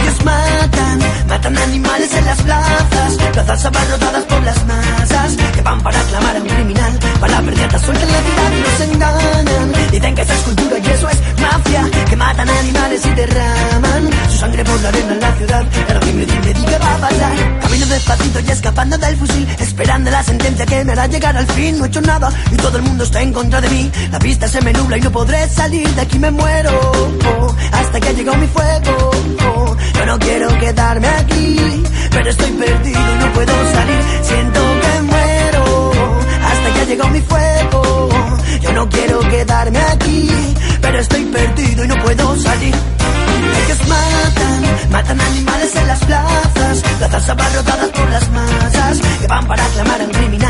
Ellos 0.00 0.24
matan, 0.24 0.98
matan 1.28 1.58
animales 1.58 2.14
en 2.14 2.24
las 2.24 2.42
plazas, 2.42 3.16
plazas 3.32 3.64
abarrotadas 3.66 4.24
por 4.24 4.42
las 4.42 4.66
masas, 4.66 5.36
que 5.54 5.62
van 5.62 5.80
para 5.80 6.00
clamar 6.02 6.36
a 6.36 6.40
un 6.40 6.48
criminal, 6.48 6.98
para 7.20 7.40
la 7.40 7.78
suerte 7.78 8.02
en 8.02 8.12
la 8.12 8.20
ciudad 8.20 8.52
y 8.52 8.60
nos 8.60 8.80
engañan, 8.92 9.90
dicen 9.90 10.14
que 10.14 10.22
eso 10.22 10.32
es 10.32 10.40
cultura 10.40 10.78
y 10.78 10.90
eso 10.90 11.08
es 11.08 11.18
mafia, 11.40 11.90
que 12.08 12.16
matan 12.16 12.48
animales 12.48 13.06
y 13.06 13.10
derraman 13.10 14.10
su 14.30 14.38
sangre 14.38 14.64
por 14.64 14.80
la 14.80 14.88
arena 14.88 15.12
en 15.12 15.20
la 15.20 15.32
ciudad, 15.36 15.64
dime, 16.04 16.26
dime, 16.26 16.54
di 16.54 16.64
qué 16.64 16.78
va 16.78 16.94
a 16.94 16.98
pasar. 16.98 17.49
Camino 17.60 17.86
despacito 17.86 18.40
y 18.40 18.50
escapando 18.50 18.98
del 18.98 19.16
fusil, 19.16 19.46
esperando 19.58 20.10
la 20.10 20.22
sentencia 20.22 20.66
que 20.66 20.84
me 20.84 20.92
hará 20.92 21.06
llegar 21.06 21.36
al 21.36 21.46
fin. 21.46 21.78
No 21.78 21.84
he 21.84 21.88
hecho 21.88 22.00
nada 22.00 22.30
y 22.50 22.56
todo 22.56 22.76
el 22.78 22.82
mundo 22.82 23.04
está 23.04 23.22
en 23.22 23.32
contra 23.32 23.60
de 23.60 23.68
mí. 23.68 23.90
La 24.10 24.18
vista 24.18 24.48
se 24.48 24.60
me 24.60 24.72
nubla 24.72 24.98
y 24.98 25.00
no 25.00 25.10
podré 25.10 25.48
salir 25.48 25.88
de 25.88 26.00
aquí, 26.00 26.18
me 26.18 26.30
muero. 26.30 26.70
Hasta 27.72 28.00
que 28.00 28.14
llegó 28.14 28.34
mi 28.36 28.46
fuego. 28.48 29.10
Oh, 29.56 29.76
yo 29.94 30.06
no 30.06 30.18
quiero 30.18 30.48
quedarme 30.58 31.08
aquí, 31.08 31.82
pero 32.10 32.30
estoy 32.30 32.50
perdido 32.52 33.00
y 33.00 33.18
no 33.18 33.32
puedo 33.32 33.52
salir. 33.72 34.00
Siento 34.22 34.60
que 34.80 35.02
muero. 35.02 35.29
Hasta 36.70 36.80
que 36.80 36.86
llegó 36.86 37.08
mi 37.08 37.20
fuego. 37.20 38.08
Yo 38.60 38.72
no 38.72 38.88
quiero 38.88 39.20
quedarme 39.20 39.78
aquí, 39.78 40.28
pero 40.80 40.98
estoy 40.98 41.24
perdido 41.24 41.84
y 41.84 41.88
no 41.88 41.94
puedo 42.02 42.36
salir. 42.36 42.74
Ellos 43.64 43.88
matan, 43.88 44.90
matan 44.90 45.20
animales 45.20 45.76
en 45.76 45.86
las 45.86 46.04
plazas, 46.04 46.82
plazas 46.98 47.28
abarrotadas 47.28 47.88
por 47.88 48.10
las 48.10 48.30
masas, 48.30 49.00
que 49.20 49.26
van 49.26 49.46
para 49.46 49.64
aclamar 49.64 50.00
a 50.00 50.04
un 50.04 50.10
criminal, 50.10 50.49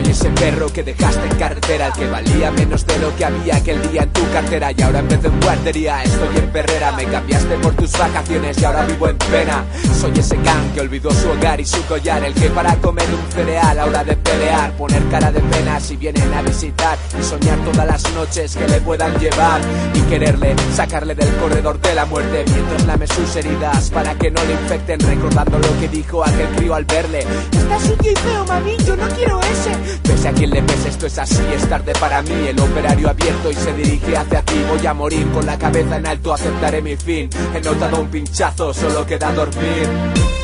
soy 0.00 0.12
ese 0.12 0.30
perro 0.30 0.72
que 0.72 0.82
dejaste 0.82 1.26
en 1.26 1.36
carretera, 1.36 1.86
el 1.88 1.92
que 1.92 2.06
valía 2.08 2.50
menos 2.50 2.86
de 2.86 2.98
lo 2.98 3.14
que 3.16 3.24
había 3.24 3.56
aquel 3.56 3.90
día 3.90 4.02
en 4.02 4.12
tu 4.12 4.28
cartera. 4.30 4.72
Y 4.76 4.82
ahora 4.82 5.00
en 5.00 5.08
vez 5.08 5.22
de 5.22 5.28
en 5.28 5.40
guardería 5.40 6.02
estoy 6.02 6.36
en 6.36 6.50
perrera. 6.50 6.92
Me 6.92 7.04
cambiaste 7.04 7.56
por 7.58 7.74
tus 7.74 7.92
vacaciones 7.92 8.60
y 8.60 8.64
ahora 8.64 8.84
vivo 8.84 9.08
en 9.08 9.18
pena. 9.18 9.64
Soy 10.00 10.12
ese 10.16 10.36
can 10.38 10.72
que 10.74 10.80
olvidó 10.80 11.10
su 11.10 11.28
hogar 11.28 11.60
y 11.60 11.66
su 11.66 11.84
collar, 11.86 12.24
el 12.24 12.34
que 12.34 12.48
para 12.50 12.74
comer 12.76 13.06
un 13.12 13.32
cereal 13.32 13.78
a 13.78 13.86
hora 13.86 14.04
de 14.04 14.16
pelear, 14.16 14.72
poner 14.72 15.02
cara 15.10 15.30
de 15.32 15.40
pena 15.40 15.80
si 15.80 15.96
vienen 15.96 16.32
a 16.32 16.42
visitar 16.42 16.96
y 17.18 17.22
soñar 17.22 17.58
todas 17.58 17.86
las 17.86 18.14
noches 18.14 18.56
que 18.56 18.66
le 18.66 18.80
puedan 18.80 19.18
llevar 19.18 19.60
y 19.94 20.00
quererle, 20.02 20.54
sacarle 20.74 21.14
del 21.14 21.34
corredor 21.36 21.80
de 21.80 21.94
la 21.94 22.06
muerte 22.06 22.44
mientras 22.46 22.86
lame 22.86 23.06
sus 23.06 23.36
heridas 23.36 23.90
para 23.90 24.14
que 24.14 24.30
no 24.30 24.42
le 24.44 24.52
infecten 24.52 25.00
recordando 25.00 25.58
lo 25.58 25.80
que 25.80 25.88
dijo 25.88 26.24
aquel 26.24 26.48
crío 26.56 26.74
al 26.74 26.84
verle. 26.84 27.20
Está 27.52 27.78
sucio 27.80 28.12
y 28.12 28.16
feo, 28.16 28.44
mami, 28.46 28.76
yo 28.84 28.96
no 28.96 29.08
quiero 29.08 29.40
ese. 29.40 29.89
Pese 30.02 30.28
a 30.28 30.32
quien 30.32 30.50
le 30.50 30.62
pese, 30.62 30.88
esto 30.88 31.06
es 31.06 31.18
así, 31.18 31.40
es 31.54 31.68
tarde 31.68 31.92
para 31.98 32.22
mí. 32.22 32.48
El 32.48 32.60
operario 32.60 33.10
abierto 33.10 33.50
y 33.50 33.54
se 33.54 33.72
dirige 33.72 34.16
hacia 34.16 34.42
ti. 34.42 34.62
Voy 34.68 34.86
a 34.86 34.94
morir 34.94 35.26
con 35.32 35.46
la 35.46 35.58
cabeza 35.58 35.96
en 35.96 36.06
alto, 36.06 36.32
aceptaré 36.34 36.82
mi 36.82 36.96
fin. 36.96 37.28
He 37.54 37.60
notado 37.60 38.00
un 38.00 38.08
pinchazo, 38.08 38.72
solo 38.74 39.06
queda 39.06 39.32
dormir. 39.32 39.88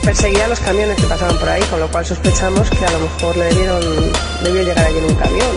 Perseguía 0.02 0.46
los 0.48 0.60
camiones 0.60 0.96
que 0.96 1.06
pasaban 1.06 1.36
por 1.38 1.48
ahí, 1.48 1.62
con 1.64 1.80
lo 1.80 1.88
cual 1.88 2.06
sospechamos 2.06 2.70
que 2.70 2.84
a 2.84 2.92
lo 2.92 3.00
mejor 3.00 3.36
le 3.36 3.44
debieron, 3.46 3.82
debió 4.44 4.62
llegar 4.62 4.86
allí 4.86 4.98
en 4.98 5.04
un 5.04 5.14
camión. 5.16 5.56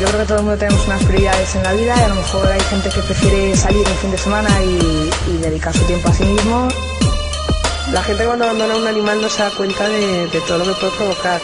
Yo 0.00 0.06
creo 0.08 0.20
que 0.20 0.26
todo 0.26 0.38
el 0.38 0.44
mundo 0.44 0.58
tenemos 0.58 0.86
unas 0.86 1.02
prioridades 1.04 1.54
en 1.54 1.62
la 1.62 1.72
vida 1.72 1.94
y 1.96 2.02
a 2.02 2.08
lo 2.08 2.16
mejor 2.16 2.46
hay 2.48 2.60
gente 2.60 2.90
que 2.90 3.00
prefiere 3.00 3.56
salir 3.56 3.86
un 3.86 3.96
fin 3.96 4.10
de 4.10 4.18
semana 4.18 4.50
y, 4.62 5.10
y 5.30 5.36
dedicar 5.38 5.72
su 5.72 5.84
tiempo 5.84 6.08
a 6.08 6.12
sí 6.12 6.24
mismo. 6.24 6.68
La 7.92 8.02
gente 8.02 8.24
cuando 8.24 8.44
abandona 8.44 8.76
un 8.76 8.86
animal 8.86 9.22
no 9.22 9.28
se 9.28 9.42
da 9.42 9.50
cuenta 9.50 9.88
de, 9.88 10.26
de 10.26 10.40
todo 10.40 10.58
lo 10.58 10.64
que 10.64 10.72
puede 10.80 10.92
provocar. 10.96 11.40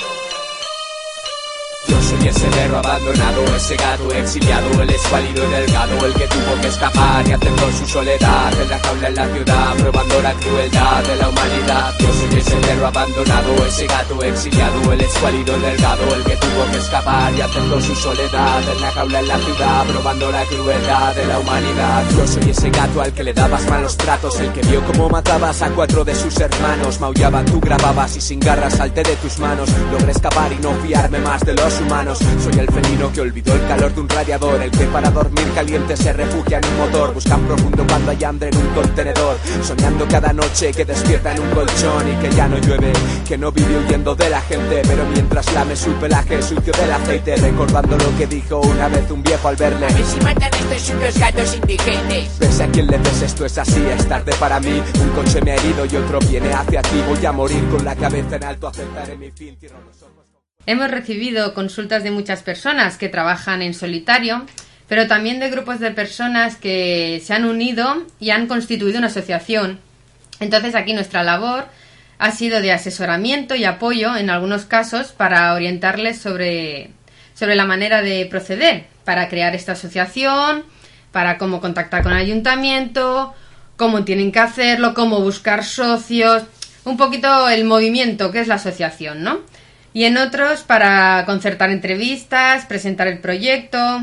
Nation. 2.13 2.22
Ese 2.33 2.47
perro 2.49 2.79
abandonado, 2.79 3.45
ese 3.55 3.77
gato 3.77 4.11
exiliado, 4.11 4.83
el 4.83 4.89
escuálido 4.89 5.45
y 5.47 5.51
delgado, 5.51 6.07
el 6.07 6.15
que 6.15 6.27
tuvo 6.29 6.61
que 6.63 6.69
escapar 6.69 7.29
y 7.29 7.33
aceptó 7.33 7.73
su 7.73 7.87
soledad 7.87 8.53
en 8.59 8.71
la 8.71 8.79
jaula 8.79 9.09
en 9.09 9.15
la 9.15 9.27
ciudad, 9.29 9.77
probando 9.77 10.23
la 10.23 10.33
crueldad 10.33 11.05
de 11.05 11.17
la 11.17 11.29
humanidad. 11.29 11.95
Yo 11.99 12.09
soy 12.09 12.39
ese 12.41 12.57
perro 12.57 12.87
abandonado, 12.87 13.67
ese 13.67 13.87
gato 13.87 14.23
exiliado, 14.23 14.93
el 14.93 15.01
escuálido 15.03 15.59
y 15.59 15.61
delgado, 15.61 16.15
el 16.15 16.25
que 16.25 16.37
tuvo 16.37 16.71
que 16.73 16.79
escapar 16.79 17.35
y 17.35 17.41
aceptó 17.43 17.81
su 17.83 17.95
soledad 17.97 18.63
en 18.73 18.81
la 18.81 18.91
jaula 18.93 19.21
en 19.21 19.29
la 19.29 19.39
ciudad, 19.39 19.87
probando 19.89 20.33
la 20.33 20.45
crueldad 20.47 21.15
de 21.15 21.27
la 21.27 21.39
humanidad. 21.39 22.05
Yo 22.17 22.27
soy 22.27 22.51
ese 22.51 22.71
gato 22.71 23.03
al 23.03 23.13
que 23.13 23.25
le 23.25 23.35
dabas 23.35 23.69
malos 23.69 23.97
tratos, 23.99 24.41
el 24.41 24.51
que 24.55 24.63
vio 24.63 24.83
cómo 24.87 25.11
matabas 25.11 25.61
a 25.61 25.69
cuatro 25.69 26.03
de 26.03 26.15
sus 26.15 26.41
hermanos, 26.41 26.99
maullaban, 26.99 27.45
tú 27.45 27.61
grababas 27.61 28.17
y 28.17 28.23
sin 28.23 28.41
garras 28.41 28.73
salté 28.75 29.03
de 29.03 29.17
tus 29.17 29.39
manos, 29.39 29.69
logré 29.93 30.13
escapar 30.13 30.51
y 30.51 30.57
no 30.63 30.73
fiarme 30.83 31.19
más 31.19 31.45
de 31.45 31.53
los 31.53 31.79
humanos. 31.79 32.22
Soy 32.43 32.59
el 32.59 32.69
felino 32.71 33.13
que 33.13 33.21
olvidó 33.21 33.55
el 33.55 33.67
calor 33.69 33.95
de 33.95 34.01
un 34.01 34.09
radiador, 34.09 34.61
el 34.63 34.71
que 34.71 34.85
para 34.87 35.11
dormir 35.11 35.47
caliente 35.55 35.97
se 35.97 36.13
refugia 36.13 36.59
en 36.59 36.65
un 36.67 36.77
motor, 36.79 37.15
buscan 37.15 37.41
profundo 37.43 37.85
cuando 37.89 38.11
hay 38.11 38.25
hambre 38.25 38.49
en 38.49 38.57
un 38.57 38.69
contenedor, 38.69 39.37
soñando 39.63 40.07
cada 40.09 40.33
noche 40.33 40.73
que 40.73 40.85
despierta 40.85 41.35
en 41.35 41.43
un 41.43 41.51
colchón 41.51 42.09
y 42.09 42.15
que 42.23 42.35
ya 42.35 42.49
no 42.49 42.59
llueve, 42.59 42.93
que 43.27 43.39
no 43.39 43.53
vive 43.53 43.79
huyendo 43.79 44.15
de 44.15 44.31
la 44.31 44.41
gente, 44.43 44.83
pero 44.87 45.05
mientras 45.13 45.53
lame 45.53 45.77
su 45.77 45.91
pelaje 45.95 46.43
sucio 46.43 46.73
del 46.73 46.93
aceite, 46.93 47.37
recordando 47.37 47.97
lo 47.97 48.17
que 48.17 48.27
dijo 48.27 48.61
una 48.61 48.89
vez 48.89 49.11
un 49.11 49.23
viejo 49.23 49.49
al 49.49 49.57
verle. 49.57 49.87
A 49.87 49.93
ver 49.93 50.05
si 50.05 50.21
matan 50.21 50.51
estos 50.55 50.91
unos 50.91 51.19
gatos 51.19 51.57
indigentes. 51.57 52.29
Pese 52.39 52.65
a 52.65 52.69
quien 52.69 52.87
le 52.87 52.99
des 52.99 53.23
esto 53.23 53.47
es 53.47 53.59
así, 53.59 53.83
es 53.87 54.09
tarde 54.09 54.33
para 54.39 54.61
mí. 54.61 54.83
Un 55.01 55.09
coche 55.11 55.41
me 55.43 55.53
ha 55.53 55.57
herido 55.57 55.85
y 55.87 55.97
otro 55.97 56.19
viene 56.21 56.53
hacia 56.53 56.83
ti. 56.83 57.03
Voy 57.07 57.25
a 57.25 57.33
morir 57.33 57.65
con 57.69 57.85
la 57.85 57.95
cabeza 57.95 58.37
en 58.37 58.45
alto, 58.45 58.69
aceptaré 58.69 59.17
mi 59.17 59.31
fin. 59.31 59.57
Cierro 59.59 59.79
los 59.87 60.03
ojos. 60.03 60.22
Hemos 60.65 60.91
recibido 60.91 61.55
consultas 61.55 62.05
de 62.05 62.13
muchas 62.13 62.43
personas 62.43 62.97
que 62.97 63.09
trabajan 63.09 63.63
en 63.63 63.75
solitario, 63.75 64.47
pero 64.89 65.09
también 65.09 65.41
de 65.41 65.51
grupos 65.51 65.81
de 65.81 65.91
personas 65.91 66.57
que 66.57 67.21
se 67.25 67.35
han 67.35 67.47
unido 67.47 68.05
y 68.21 68.31
han 68.31 68.47
constituido 68.47 68.99
una 68.99 69.09
asociación. 69.09 69.81
Entonces 70.39 70.75
aquí 70.75 70.93
nuestra 70.93 71.25
labor 71.25 71.67
ha 72.19 72.31
sido 72.31 72.61
de 72.61 72.71
asesoramiento 72.71 73.57
y 73.57 73.65
apoyo 73.65 74.17
en 74.17 74.31
algunos 74.31 74.65
casos 74.65 75.09
para 75.09 75.53
orientarles 75.55 76.21
sobre, 76.21 76.91
sobre 77.35 77.57
la 77.57 77.65
manera 77.65 78.01
de 78.01 78.27
proceder 78.27 78.87
para 79.05 79.29
crear 79.29 79.57
esta 79.57 79.73
asociación, 79.73 80.63
para 81.11 81.39
cómo 81.39 81.61
contactar 81.61 82.05
con 82.05 82.13
el 82.13 82.19
ayuntamiento, 82.19 83.35
cómo 83.77 84.05
tienen 84.05 84.31
que 84.31 84.39
hacerlo, 84.39 84.95
cómo 84.95 85.21
buscar 85.21 85.65
socios, 85.65 86.45
un 86.85 86.97
poquito 86.97 87.49
el 87.49 87.65
movimiento 87.65 88.31
que 88.31 88.41
es 88.41 88.47
la 88.47 88.55
asociación, 88.55 89.25
¿no? 89.25 89.41
Y 89.95 90.05
en 90.05 90.17
otros 90.17 90.63
para 90.63 91.25
concertar 91.27 91.71
entrevistas, 91.71 92.65
presentar 92.67 93.09
el 93.09 93.19
proyecto 93.19 94.03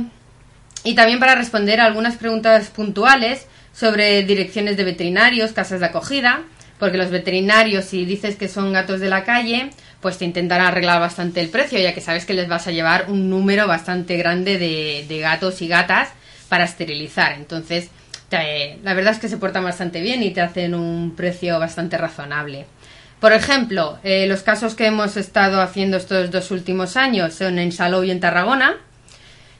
y 0.84 0.96
también 0.96 1.20
para 1.20 1.36
responder 1.36 1.82
a 1.82 1.86
algunas 1.86 2.16
preguntas 2.16 2.68
puntuales 2.70 3.48
sobre 3.74 4.24
direcciones 4.24 4.78
de 4.78 4.84
veterinarios, 4.84 5.52
casas 5.52 5.80
de 5.80 5.88
acogida, 5.88 6.42
porque 6.78 6.98
los 6.98 7.10
veterinarios 7.12 7.86
si 7.86 8.06
dices 8.06 8.36
que 8.36 8.48
son 8.48 8.72
gatos 8.74 9.00
de 9.00 9.10
la 9.10 9.24
calle, 9.24 9.72
pues 10.00 10.18
te 10.18 10.26
intentarán 10.26 10.68
arreglar 10.68 11.00
bastante 11.00 11.42
el 11.42 11.50
precio, 11.50 11.80
ya 11.80 11.94
que 11.94 12.02
sabes 12.02 12.26
que 12.26 12.34
les 12.34 12.48
vas 12.48 12.68
a 12.68 12.72
llevar 12.72 13.10
un 13.10 13.30
número 13.30 13.68
bastante 13.68 14.16
grande 14.18 14.58
de, 14.58 15.06
de 15.08 15.20
gatos 15.20 15.62
y 15.62 15.68
gatas 15.68 16.10
para 16.48 16.64
esterilizar. 16.66 17.34
Entonces, 17.34 17.90
te- 18.30 18.78
la 18.84 18.94
verdad 18.94 19.14
es 19.14 19.20
que 19.20 19.28
se 19.28 19.38
portan 19.38 19.64
bastante 19.64 20.02
bien 20.02 20.24
y 20.24 20.32
te 20.32 20.42
hacen 20.42 20.74
un 20.76 21.16
precio 21.16 21.60
bastante 21.60 21.98
razonable. 21.98 22.66
Por 23.20 23.34
ejemplo, 23.34 24.00
eh, 24.04 24.28
los 24.28 24.44
casos 24.44 24.76
que 24.76 24.86
hemos 24.86 25.18
estado 25.18 25.62
haciendo 25.62 25.98
estos 25.98 26.32
dos 26.32 26.52
últimos 26.52 26.96
años 26.96 27.34
son 27.34 27.60
en 27.60 27.72
Salou 27.74 28.04
y 28.04 28.12
en 28.12 28.22
Tarragona. 28.22 28.78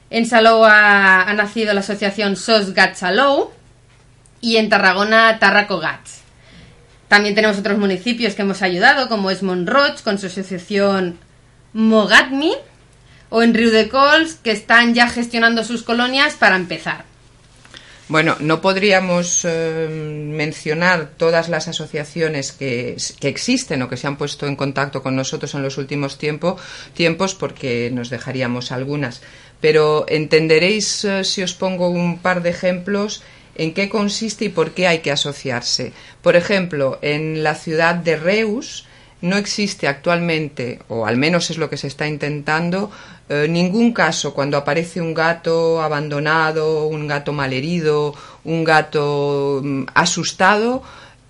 En 0.08 0.24
Salou 0.24 0.64
ha, 0.64 1.30
nacido 1.34 1.74
la 1.74 1.80
asociación 1.80 2.36
SOS 2.36 2.72
Gats 2.72 3.00
Salou 3.00 3.50
y 4.40 4.56
en 4.56 4.70
Tarragona 4.70 5.38
Tarraco 5.38 5.78
Gats. 5.78 6.22
También 7.08 7.34
tenemos 7.34 7.58
otros 7.58 7.76
municipios 7.76 8.34
que 8.34 8.42
hemos 8.42 8.62
ayudado, 8.62 9.08
como 9.08 9.30
es 9.30 9.42
Montroig 9.42 10.02
con 10.02 10.18
su 10.18 10.26
asociación 10.26 11.18
Mogatmi, 11.74 12.54
o 13.28 13.42
en 13.42 13.52
Riudecols, 13.52 14.36
que 14.36 14.52
están 14.52 14.94
ya 14.94 15.08
gestionando 15.08 15.64
sus 15.64 15.82
colonias 15.82 16.34
para 16.34 16.56
empezar. 16.56 17.09
Bueno, 18.10 18.36
no 18.40 18.60
podríamos 18.60 19.44
eh, 19.44 19.86
mencionar 19.88 21.10
todas 21.16 21.48
las 21.48 21.68
asociaciones 21.68 22.50
que, 22.50 22.96
existen 23.20 23.82
o 23.82 23.88
que 23.88 23.96
se 23.96 24.08
han 24.08 24.16
puesto 24.16 24.48
en 24.48 24.56
contacto 24.56 25.00
con 25.00 25.14
nosotros 25.14 25.54
en 25.54 25.62
los 25.62 25.78
últimos 25.78 26.18
tiempo, 26.18 26.56
tiempos 26.92 27.36
porque 27.36 27.88
nos 27.92 28.10
dejaríamos 28.10 28.72
algunas. 28.72 29.22
Pero 29.60 30.06
entenderéis, 30.08 31.04
eh, 31.04 31.22
si 31.22 31.44
os 31.44 31.54
pongo 31.54 31.88
un 31.88 32.18
par 32.18 32.42
de 32.42 32.50
ejemplos, 32.50 33.22
en 33.54 33.74
qué 33.74 33.88
consiste 33.88 34.46
y 34.46 34.48
por 34.48 34.72
qué 34.72 34.88
hay 34.88 34.98
que 35.06 35.12
asociarse. 35.12 35.92
Por 36.20 36.34
ejemplo, 36.34 36.98
en 37.02 37.44
la 37.44 37.54
ciudad 37.54 37.94
de 37.94 38.16
Reus 38.16 38.86
no 39.22 39.36
existe 39.36 39.88
actualmente, 39.88 40.80
o 40.88 41.06
al 41.06 41.16
menos 41.16 41.50
es 41.50 41.58
lo 41.58 41.68
que 41.68 41.76
se 41.76 41.86
está 41.86 42.06
intentando, 42.06 42.90
eh, 43.28 43.46
ningún 43.48 43.92
caso 43.92 44.34
cuando 44.34 44.56
aparece 44.56 45.00
un 45.00 45.14
gato 45.14 45.80
abandonado, 45.80 46.86
un 46.86 47.06
gato 47.06 47.32
malherido, 47.32 48.14
un 48.44 48.64
gato 48.64 49.60
mm, 49.62 49.84
asustado, 49.94 50.82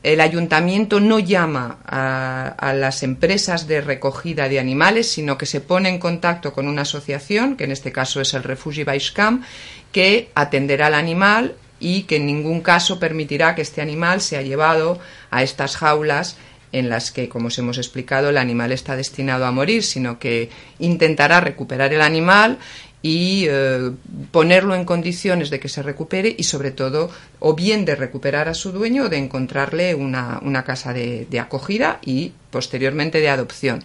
el 0.02 0.20
ayuntamiento 0.22 0.98
no 0.98 1.18
llama 1.18 1.78
a, 1.84 2.72
las 2.72 3.02
empresas 3.02 3.66
de 3.66 3.82
recogida 3.82 4.48
de 4.48 4.58
animales, 4.58 5.10
sino 5.10 5.36
que 5.36 5.44
se 5.44 5.60
pone 5.60 5.90
en 5.90 5.98
contacto 5.98 6.54
con 6.54 6.68
una 6.68 6.82
asociación, 6.82 7.56
que 7.56 7.64
en 7.64 7.72
este 7.72 7.92
caso 7.92 8.22
es 8.22 8.32
el 8.32 8.42
Refugi 8.42 8.82
Baixcamp, 8.82 9.44
que 9.92 10.30
atenderá 10.34 10.86
al 10.86 10.94
animal 10.94 11.54
y 11.80 12.04
que 12.04 12.16
en 12.16 12.26
ningún 12.26 12.62
caso 12.62 12.98
permitirá 12.98 13.54
que 13.54 13.62
este 13.62 13.82
animal 13.82 14.22
sea 14.22 14.40
llevado 14.40 14.98
a 15.30 15.42
estas 15.42 15.76
jaulas 15.76 16.38
en 16.72 16.88
las 16.88 17.10
que, 17.10 17.28
como 17.28 17.48
os 17.48 17.58
hemos 17.58 17.78
explicado, 17.78 18.30
el 18.30 18.38
animal 18.38 18.72
está 18.72 18.96
destinado 18.96 19.46
a 19.46 19.52
morir, 19.52 19.82
sino 19.82 20.18
que 20.18 20.50
intentará 20.78 21.40
recuperar 21.40 21.92
el 21.92 22.00
animal 22.00 22.58
y 23.02 23.46
eh, 23.48 23.90
ponerlo 24.30 24.74
en 24.74 24.84
condiciones 24.84 25.50
de 25.50 25.58
que 25.58 25.68
se 25.68 25.82
recupere 25.82 26.34
y 26.36 26.44
sobre 26.44 26.70
todo 26.70 27.10
o 27.38 27.54
bien 27.54 27.84
de 27.84 27.96
recuperar 27.96 28.48
a 28.48 28.54
su 28.54 28.72
dueño 28.72 29.04
o 29.04 29.08
de 29.08 29.16
encontrarle 29.16 29.94
una, 29.94 30.38
una 30.42 30.64
casa 30.64 30.92
de, 30.92 31.26
acogida 31.40 31.98
y 32.04 32.32
posteriormente 32.50 33.20
de 33.20 33.30
adopción. 33.30 33.82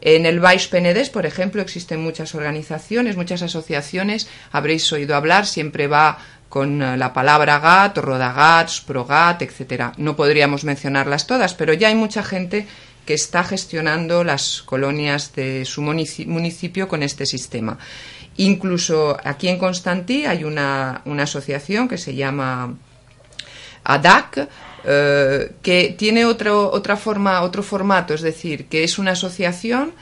En 0.00 0.26
el 0.26 0.40
Baix 0.40 0.68
Penedès, 0.68 1.08
por 1.08 1.24
ejemplo, 1.24 1.62
existen 1.62 2.02
muchas 2.02 2.34
organizaciones, 2.34 3.16
muchas 3.16 3.42
asociaciones, 3.42 4.28
habréis 4.52 4.90
oído 4.92 5.14
hablar, 5.14 5.46
siempre 5.46 5.86
va 5.86 6.18
con 6.54 6.78
la 6.78 7.12
palabra 7.12 7.58
GAT, 7.58 7.98
Rodagats, 7.98 8.80
Progat, 8.80 9.42
etcétera. 9.42 9.92
No 9.96 10.14
podríamos 10.14 10.62
mencionarlas 10.62 11.26
todas, 11.26 11.52
pero 11.52 11.72
ya 11.72 11.88
hay 11.88 11.96
mucha 11.96 12.22
gente 12.22 12.68
que 13.04 13.14
está 13.14 13.42
gestionando 13.42 14.22
las 14.22 14.62
colonias 14.62 15.34
de 15.34 15.64
su 15.64 15.82
municipio 15.82 16.86
con 16.86 17.02
este 17.02 17.26
sistema. 17.26 17.76
Incluso 18.36 19.16
aquí 19.24 19.48
en 19.48 19.58
Constantí 19.58 20.26
hay 20.26 20.44
una, 20.44 21.02
una 21.06 21.24
asociación 21.24 21.88
que 21.88 21.98
se 21.98 22.14
llama 22.14 22.76
ADAC, 23.82 24.48
eh, 24.84 25.54
que 25.60 25.96
tiene 25.98 26.24
otro, 26.24 26.70
otra 26.70 26.96
forma, 26.96 27.42
otro 27.42 27.64
formato, 27.64 28.14
es 28.14 28.22
decir, 28.22 28.66
que 28.66 28.84
es 28.84 29.00
una 29.00 29.10
asociación 29.10 29.92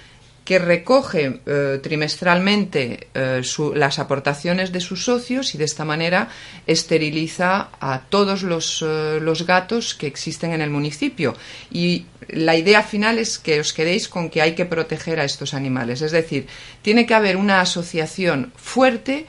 que 0.44 0.59
recoge 0.59 1.40
eh, 1.46 1.78
trimestralmente 1.83 3.07
eh, 3.14 3.40
su- 3.44 3.74
las 3.74 3.98
aportaciones 4.00 4.72
de 4.72 4.81
sus 4.81 5.05
socios 5.05 5.55
y 5.55 5.59
de 5.59 5.64
esta 5.64 5.85
manera 5.85 6.28
esteriliza 6.66 7.68
a 7.81 8.00
todos 8.09 8.42
los, 8.42 8.83
eh, 8.87 9.18
los 9.20 9.46
gatos 9.46 9.94
que 9.94 10.07
existen 10.09 10.52
en 10.52 10.61
el 10.61 10.70
municipio. 10.70 11.35
Y 11.70 12.07
la 12.28 12.57
idea 12.57 12.83
final 12.83 13.18
es 13.18 13.38
que 13.38 13.61
os 13.61 13.72
quedéis 13.72 14.09
con 14.09 14.31
que 14.31 14.42
hay 14.42 14.55
que 14.55 14.64
proteger 14.66 15.20
a 15.20 15.24
estos 15.24 15.55
animales. 15.55 16.02
Es 16.02 16.12
decir, 16.12 16.46
tiene 16.83 17.07
que 17.07 17.14
haber 17.14 17.37
una 17.37 17.61
asociación 17.61 18.52
fuerte 18.57 19.26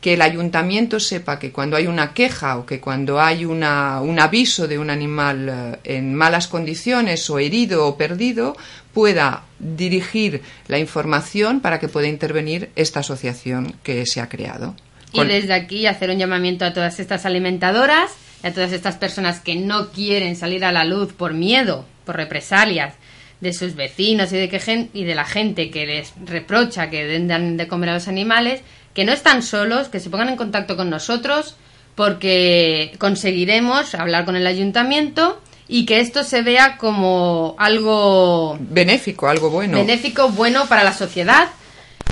que 0.00 0.14
el 0.14 0.22
ayuntamiento 0.22 1.00
sepa 1.00 1.38
que 1.38 1.50
cuando 1.52 1.74
hay 1.76 1.86
una 1.86 2.12
queja 2.12 2.58
o 2.58 2.66
que 2.66 2.80
cuando 2.80 3.20
hay 3.20 3.44
una- 3.44 4.00
un 4.02 4.20
aviso 4.20 4.68
de 4.68 4.78
un 4.78 4.90
animal 4.90 5.80
en 5.84 6.14
malas 6.14 6.46
condiciones 6.48 7.28
o 7.30 7.38
herido 7.38 7.86
o 7.86 7.96
perdido, 7.96 8.56
pueda 8.96 9.42
dirigir 9.58 10.40
la 10.68 10.78
información 10.78 11.60
para 11.60 11.78
que 11.78 11.86
pueda 11.88 12.08
intervenir 12.08 12.70
esta 12.76 13.00
asociación 13.00 13.74
que 13.82 14.06
se 14.06 14.22
ha 14.22 14.30
creado. 14.30 14.74
Y 15.12 15.18
Con- 15.18 15.28
desde 15.28 15.52
aquí 15.52 15.86
hacer 15.86 16.08
un 16.08 16.16
llamamiento 16.18 16.64
a 16.64 16.72
todas 16.72 16.98
estas 16.98 17.26
alimentadoras 17.26 18.10
a 18.42 18.52
todas 18.52 18.72
estas 18.72 18.96
personas 18.96 19.40
que 19.40 19.56
no 19.56 19.90
quieren 19.90 20.34
salir 20.36 20.64
a 20.64 20.72
la 20.72 20.84
luz 20.84 21.12
por 21.12 21.34
miedo, 21.34 21.84
por 22.06 22.16
represalias 22.16 22.94
de 23.40 23.52
sus 23.52 23.74
vecinos 23.74 24.32
y 24.32 24.36
de, 24.36 24.48
que 24.48 24.60
gen- 24.60 24.88
y 24.94 25.04
de 25.04 25.14
la 25.14 25.24
gente 25.26 25.70
que 25.70 25.84
les 25.84 26.12
reprocha 26.24 26.88
que 26.88 27.04
den 27.04 27.28
dan 27.28 27.56
de 27.58 27.66
comer 27.68 27.90
a 27.90 27.94
los 27.94 28.08
animales, 28.08 28.60
que 28.94 29.04
no 29.04 29.12
están 29.12 29.42
solos, 29.42 29.88
que 29.88 30.00
se 30.00 30.08
pongan 30.10 30.28
en 30.30 30.36
contacto 30.36 30.74
con 30.76 30.88
nosotros 30.88 31.56
porque 31.96 32.94
conseguiremos 32.98 33.94
hablar 33.94 34.24
con 34.24 34.36
el 34.36 34.46
ayuntamiento 34.46 35.40
y 35.68 35.84
que 35.84 36.00
esto 36.00 36.22
se 36.22 36.42
vea 36.42 36.76
como 36.78 37.54
algo 37.58 38.56
benéfico, 38.60 39.28
algo 39.28 39.50
bueno. 39.50 39.78
benéfico, 39.78 40.28
bueno 40.30 40.66
para 40.66 40.84
la 40.84 40.92
sociedad 40.92 41.48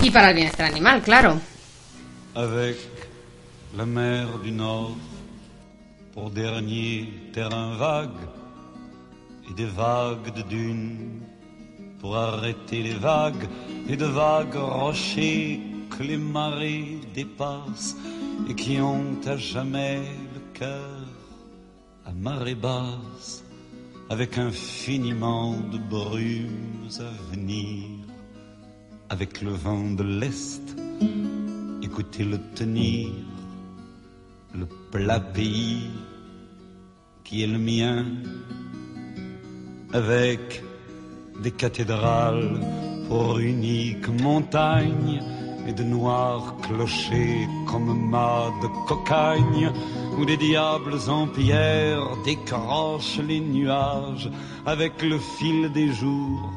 y 0.02 0.10
para 0.10 0.30
el 0.30 0.34
bienestar 0.34 0.66
animal, 0.66 1.02
claro. 1.02 1.40
avec 2.34 2.76
la 3.76 3.86
mer 3.86 4.26
du 4.42 4.50
Nord 4.50 4.96
pour 6.12 6.30
dernier 6.30 7.30
terrain 7.32 7.76
vague 7.76 8.10
et 9.48 9.54
des 9.54 9.66
vagues 9.66 10.32
de 10.34 10.42
dunes 10.42 11.22
pour 12.00 12.16
arrêter 12.16 12.82
les 12.82 12.94
vagues 12.94 13.48
et 13.88 13.96
de 13.96 14.06
vagues 14.06 14.56
rochers 14.56 15.60
que 15.96 16.02
les 16.02 16.16
marées 16.16 16.98
dépassent 17.14 17.96
et 18.48 18.54
qui 18.54 18.80
ont 18.80 19.16
à 19.26 19.36
jamais 19.36 20.02
le 20.34 20.40
cœur 20.58 21.00
à 22.04 22.12
marée 22.12 22.56
basse 22.56 23.43
avec 24.10 24.38
infiniment 24.38 25.56
de 25.72 25.78
brumes 25.78 26.88
à 26.98 27.34
venir 27.34 27.84
avec 29.08 29.42
le 29.42 29.50
vent 29.50 29.90
de 29.90 30.02
l'Est 30.02 30.76
écoutez-le 31.94 32.38
tenir, 32.56 33.08
le 34.52 34.66
plat 34.90 35.20
pays 35.20 35.90
qui 37.22 37.42
est 37.44 37.46
le 37.46 37.58
mien, 37.58 38.04
avec 39.92 40.62
des 41.40 41.52
cathédrales 41.52 42.58
pour 43.06 43.38
unique 43.38 44.08
montagne 44.08 45.22
et 45.66 45.72
de 45.72 45.82
noirs 45.82 46.54
clochers 46.62 47.48
comme 47.66 48.08
mâts 48.10 48.52
de 48.62 48.68
cocagne, 48.86 49.72
où 50.18 50.24
des 50.24 50.36
diables 50.36 50.98
en 51.08 51.26
pierre 51.26 52.04
décrochent 52.24 53.20
les 53.26 53.40
nuages 53.40 54.30
avec 54.66 55.02
le 55.02 55.18
fil 55.18 55.72
des 55.72 55.92
jours 55.92 56.50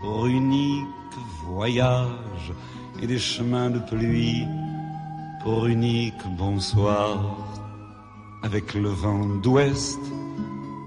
pour 0.00 0.26
unique 0.26 0.86
voyage 1.46 2.52
et 3.02 3.06
des 3.06 3.18
chemins 3.18 3.70
de 3.70 3.78
pluie 3.78 4.46
pour 5.42 5.66
unique 5.66 6.26
bonsoir. 6.36 7.36
Avec 8.42 8.74
le 8.74 8.90
vent 8.90 9.24
d'ouest 9.42 9.98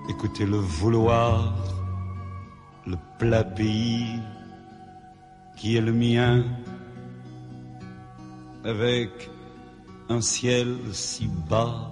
écoutez 0.09 0.45
le 0.45 0.57
vouloir 0.57 1.53
le 2.87 2.97
plat 3.17 3.43
pays 3.43 4.19
qui 5.55 5.75
est 5.75 5.81
le 5.81 5.91
mien 5.91 6.43
avec 8.63 9.29
un 10.09 10.21
ciel 10.21 10.75
si 10.91 11.29
bas 11.49 11.91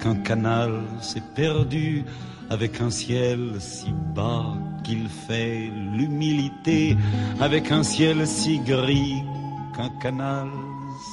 qu'un 0.00 0.16
canal 0.16 0.82
s'est 1.00 1.22
perdu 1.34 2.04
avec 2.50 2.80
un 2.80 2.90
ciel 2.90 3.54
si 3.60 3.92
bas 4.14 4.54
qu'il 4.82 5.08
fait 5.08 5.70
l'humilité, 5.96 6.96
avec 7.40 7.70
un 7.70 7.84
ciel 7.84 8.26
si 8.26 8.58
gris 8.58 9.22
qu'un 9.76 9.88
canal 10.02 10.48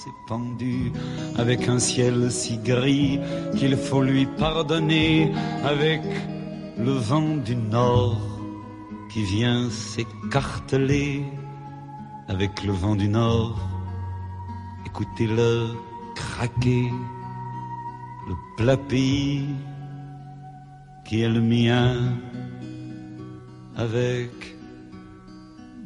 s'est 0.03 0.17
pendu, 0.27 0.91
avec 1.37 1.69
un 1.69 1.77
ciel 1.77 2.31
si 2.31 2.57
gris 2.57 3.19
qu'il 3.55 3.77
faut 3.77 4.01
lui 4.01 4.25
pardonner, 4.25 5.31
avec 5.63 6.01
le 6.77 6.91
vent 6.91 7.37
du 7.37 7.55
nord 7.55 8.17
qui 9.13 9.23
vient 9.23 9.69
s'écarteler, 9.69 11.23
avec 12.27 12.63
le 12.63 12.73
vent 12.73 12.95
du 12.95 13.07
nord, 13.07 13.59
écoutez-le 14.88 15.76
craquer, 16.15 16.89
le 18.30 18.36
plat 18.56 18.80
qui 21.06 21.21
est 21.21 21.34
le 21.38 21.41
mien 21.41 21.93
avec 23.76 24.32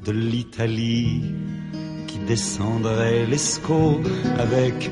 de 0.06 0.12
l'Italie 0.12 1.34
qui 2.08 2.20
descendrait 2.20 3.26
l'Escaut 3.26 4.00
avec 4.38 4.92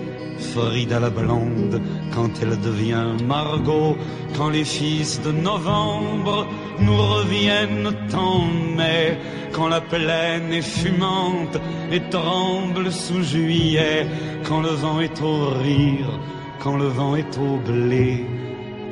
Frida 0.51 0.99
la 0.99 1.11
blonde 1.11 1.79
quand 2.13 2.31
elle 2.41 2.59
devient 2.69 3.11
Margot 3.27 3.95
quand 4.35 4.49
les 4.49 4.65
fils 4.65 5.21
de 5.21 5.31
novembre 5.31 6.47
nous 6.79 6.99
reviennent 7.15 7.91
en 8.13 8.45
mai 8.77 9.17
quand 9.53 9.67
la 9.67 9.81
plaine 9.81 10.51
est 10.51 10.69
fumante 10.77 11.57
et 11.91 12.01
tremble 12.09 12.91
sous 12.91 13.23
juillet 13.23 14.07
quand 14.43 14.61
le 14.61 14.69
vent 14.69 14.99
est 14.99 15.21
au 15.21 15.49
rire 15.49 16.19
quand 16.59 16.77
le 16.77 16.87
vent 16.87 17.15
est 17.15 17.37
au 17.37 17.57
blé 17.57 18.25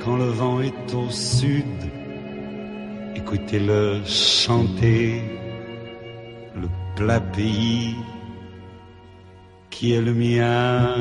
quand 0.03 0.17
le 0.17 0.29
vent 0.29 0.61
est 0.61 0.93
au 0.93 1.09
sud 1.09 1.79
écoutez-le 3.15 4.01
chanter 4.05 5.21
le 6.55 6.67
plat 6.95 7.21
qui 9.77 9.93
est 9.93 10.01
le 10.01 10.13
mien. 10.13 10.95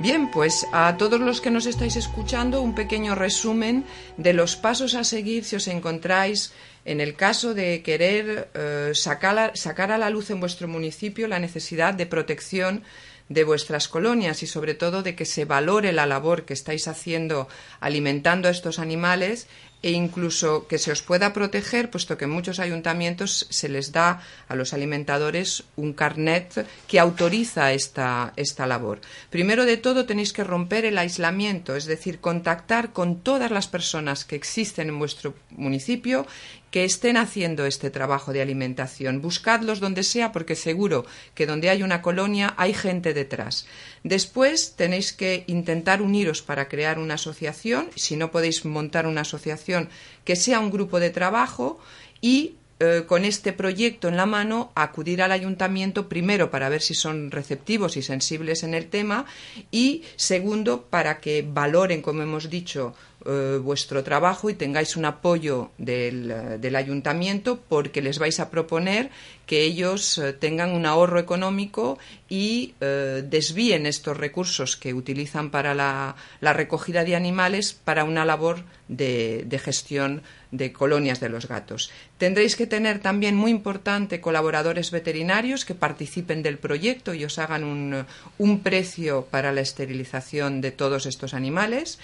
Bien, 0.00 0.30
pues 0.30 0.66
a 0.72 0.96
todos 0.96 1.20
los 1.20 1.42
que 1.42 1.50
nos 1.50 1.66
estáis 1.66 1.94
escuchando, 1.96 2.62
un 2.62 2.74
pequeño 2.74 3.14
resumen 3.14 3.84
de 4.16 4.32
los 4.32 4.56
pasos 4.56 4.94
a 4.94 5.04
seguir 5.04 5.44
si 5.44 5.56
os 5.56 5.68
encontráis 5.68 6.54
en 6.86 7.02
el 7.02 7.16
caso 7.16 7.52
de 7.52 7.82
querer 7.82 8.48
eh, 8.54 8.92
sacar, 8.94 9.38
a, 9.38 9.56
sacar 9.56 9.92
a 9.92 9.98
la 9.98 10.08
luz 10.08 10.30
en 10.30 10.40
vuestro 10.40 10.68
municipio 10.68 11.28
la 11.28 11.38
necesidad 11.38 11.92
de 11.92 12.06
protección 12.06 12.82
de 13.28 13.44
vuestras 13.44 13.88
colonias 13.88 14.42
y 14.42 14.46
sobre 14.46 14.72
todo 14.72 15.02
de 15.02 15.14
que 15.14 15.26
se 15.26 15.44
valore 15.44 15.92
la 15.92 16.06
labor 16.06 16.46
que 16.46 16.54
estáis 16.54 16.88
haciendo 16.88 17.46
alimentando 17.78 18.48
a 18.48 18.52
estos 18.52 18.78
animales 18.78 19.48
e 19.82 19.92
incluso 19.92 20.66
que 20.68 20.78
se 20.78 20.92
os 20.92 21.02
pueda 21.02 21.32
proteger, 21.32 21.90
puesto 21.90 22.18
que 22.18 22.24
en 22.24 22.30
muchos 22.30 22.60
ayuntamientos 22.60 23.46
se 23.48 23.68
les 23.68 23.92
da 23.92 24.20
a 24.48 24.54
los 24.54 24.72
alimentadores 24.72 25.64
un 25.76 25.92
carnet 25.92 26.66
que 26.86 27.00
autoriza 27.00 27.72
esta, 27.72 28.32
esta 28.36 28.66
labor. 28.66 29.00
Primero 29.30 29.64
de 29.64 29.76
todo 29.76 30.04
tenéis 30.04 30.32
que 30.32 30.44
romper 30.44 30.84
el 30.84 30.98
aislamiento, 30.98 31.76
es 31.76 31.86
decir, 31.86 32.20
contactar 32.20 32.92
con 32.92 33.20
todas 33.20 33.50
las 33.50 33.68
personas 33.68 34.24
que 34.24 34.36
existen 34.36 34.88
en 34.88 34.98
vuestro 34.98 35.34
municipio 35.50 36.26
que 36.70 36.84
estén 36.84 37.16
haciendo 37.16 37.66
este 37.66 37.90
trabajo 37.90 38.32
de 38.32 38.42
alimentación. 38.42 39.20
Buscadlos 39.20 39.80
donde 39.80 40.02
sea 40.02 40.32
porque 40.32 40.54
seguro 40.54 41.04
que 41.34 41.46
donde 41.46 41.70
hay 41.70 41.82
una 41.82 42.02
colonia 42.02 42.54
hay 42.56 42.74
gente 42.74 43.14
detrás. 43.14 43.66
Después 44.04 44.74
tenéis 44.76 45.12
que 45.12 45.44
intentar 45.46 46.02
uniros 46.02 46.42
para 46.42 46.68
crear 46.68 46.98
una 46.98 47.14
asociación. 47.14 47.90
Si 47.96 48.16
no 48.16 48.30
podéis 48.30 48.64
montar 48.64 49.06
una 49.06 49.22
asociación, 49.22 49.88
que 50.24 50.36
sea 50.36 50.60
un 50.60 50.70
grupo 50.70 51.00
de 51.00 51.10
trabajo 51.10 51.80
y 52.20 52.54
eh, 52.82 53.04
con 53.06 53.26
este 53.26 53.52
proyecto 53.52 54.08
en 54.08 54.16
la 54.16 54.24
mano 54.24 54.72
acudir 54.74 55.20
al 55.20 55.32
ayuntamiento 55.32 56.08
primero 56.08 56.50
para 56.50 56.70
ver 56.70 56.80
si 56.80 56.94
son 56.94 57.30
receptivos 57.30 57.98
y 57.98 58.02
sensibles 58.02 58.62
en 58.62 58.72
el 58.72 58.86
tema 58.88 59.26
y 59.70 60.04
segundo 60.16 60.86
para 60.88 61.20
que 61.20 61.44
valoren, 61.46 62.00
como 62.00 62.22
hemos 62.22 62.48
dicho, 62.48 62.94
eh, 63.26 63.58
vuestro 63.62 64.02
trabajo 64.02 64.48
y 64.50 64.54
tengáis 64.54 64.96
un 64.96 65.04
apoyo 65.04 65.70
del, 65.78 66.60
del, 66.60 66.76
ayuntamiento 66.76 67.60
porque 67.68 68.00
les 68.00 68.18
vais 68.18 68.40
a 68.40 68.50
proponer 68.50 69.10
que 69.50 69.64
ellos 69.64 70.16
eh, 70.18 70.32
tengan 70.32 70.70
un 70.70 70.86
ahorro 70.86 71.18
económico 71.18 71.98
y 72.28 72.74
eh, 72.80 73.24
desvíen 73.28 73.84
estos 73.84 74.16
recursos 74.16 74.76
que 74.76 74.94
utilizan 74.94 75.50
para 75.50 75.74
la, 75.74 76.14
recogida 76.40 77.02
de 77.02 77.16
animales 77.16 77.72
para 77.72 78.04
una 78.04 78.24
labor 78.24 78.62
de, 78.86 79.60
gestión 79.60 80.22
de 80.52 80.72
colonias 80.72 81.18
de 81.18 81.28
los 81.28 81.48
gatos. 81.48 81.90
Tendréis 82.18 82.54
que 82.54 82.68
tener 82.68 83.00
también, 83.00 83.34
muy 83.34 83.50
importante, 83.50 84.20
colaboradores 84.20 84.92
veterinarios 84.92 85.64
que 85.64 85.74
participen 85.74 86.44
del 86.44 86.58
proyecto 86.58 87.14
y 87.14 87.24
os 87.24 87.38
hagan 87.40 87.64
un, 87.64 88.60
precio 88.60 89.26
para 89.32 89.50
la 89.50 89.62
esterilización 89.62 90.60
de 90.60 90.70
todos 90.70 91.06
estos 91.06 91.34
animales 91.34 91.98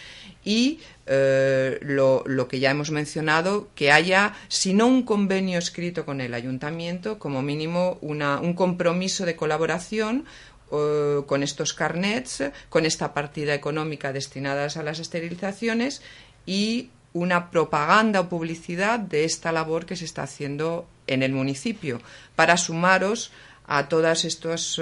y 0.44 0.80
eh, 1.06 1.78
lo, 1.82 2.24
lo, 2.26 2.48
que 2.48 2.58
ya 2.58 2.70
hemos 2.70 2.90
mencionado, 2.90 3.68
que 3.76 3.92
haya, 3.92 4.34
si 4.48 4.74
no 4.74 4.88
un 4.88 5.04
convenio 5.04 5.58
escrito 5.60 6.04
con 6.04 6.20
el 6.20 6.34
ayuntamiento, 6.34 7.20
como 7.20 7.35
mínimo 7.42 7.98
una, 8.00 8.40
un 8.40 8.54
compromiso 8.54 9.24
de 9.26 9.36
colaboración 9.36 10.24
eh, 10.72 11.22
con 11.26 11.42
estos 11.42 11.72
carnets, 11.72 12.44
con 12.68 12.86
esta 12.86 13.14
partida 13.14 13.54
económica 13.54 14.12
destinada 14.12 14.68
a 14.74 14.82
las 14.82 14.98
esterilizaciones 14.98 16.02
y 16.44 16.90
una 17.12 17.50
propaganda 17.50 18.20
o 18.20 18.28
publicidad 18.28 18.98
de 18.98 19.24
esta 19.24 19.52
labor 19.52 19.86
que 19.86 19.96
se 19.96 20.04
está 20.04 20.24
haciendo 20.24 20.86
en 21.06 21.22
el 21.22 21.32
municipio 21.32 22.00
para 22.34 22.56
sumaros 22.56 23.30
a 23.66 23.88
todas 23.88 24.24
estos, 24.24 24.80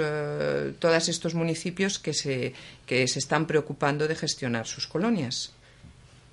todos 0.79 1.09
estos 1.09 1.33
municipios 1.33 1.97
que 1.97 2.13
se, 2.13 2.53
que 2.85 3.07
se 3.07 3.19
están 3.19 3.47
preocupando 3.47 4.07
de 4.07 4.15
gestionar 4.15 4.67
sus 4.67 4.85
colonias. 4.85 5.55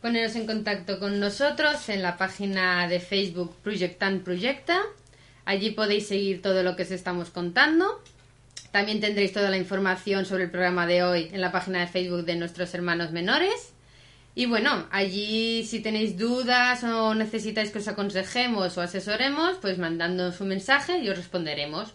Poneros 0.03 0.35
en 0.35 0.47
contacto 0.47 0.99
con 0.99 1.21
nosotros 1.21 1.89
en 1.89 2.03
la 2.03 2.17
página 2.19 2.89
de 2.89 2.99
Facebook 2.99 3.55
Proyectan 3.63 4.19
Proyecta. 4.21 4.83
Allí 5.45 5.71
podéis 5.71 6.07
seguir 6.07 6.43
todo 6.43 6.63
lo 6.63 6.77
que 6.77 6.85
os 6.85 6.91
estamos 6.91 7.31
contando. 7.31 8.03
También 8.71 9.01
tendréis 9.01 9.33
toda 9.33 9.51
la 9.51 9.59
información 9.59 10.25
sobre 10.25 10.45
el 10.45 10.51
programa 10.51 10.87
de 10.87 11.03
hoy 11.03 11.31
en 11.33 11.41
la 11.41 11.53
página 11.53 11.81
de 11.81 11.89
Facebook 11.89 12.25
de 12.25 12.37
nuestros 12.37 12.73
hermanos 12.75 13.13
menores. 13.13 13.73
Y 14.35 14.47
bueno, 14.47 14.87
allí 14.91 15.65
si 15.65 15.81
tenéis 15.81 16.17
dudas 16.17 16.83
o 16.85 17.15
necesitáis 17.15 17.71
que 17.71 17.81
os 17.81 17.89
aconsejemos 17.89 18.79
o 18.79 18.81
asesoremos, 18.81 19.59
pues 19.61 19.77
mandándonos 19.77 20.41
un 20.41 20.49
mensaje 20.49 20.99
y 20.99 21.11
os 21.11 21.19
responderemos. 21.19 21.93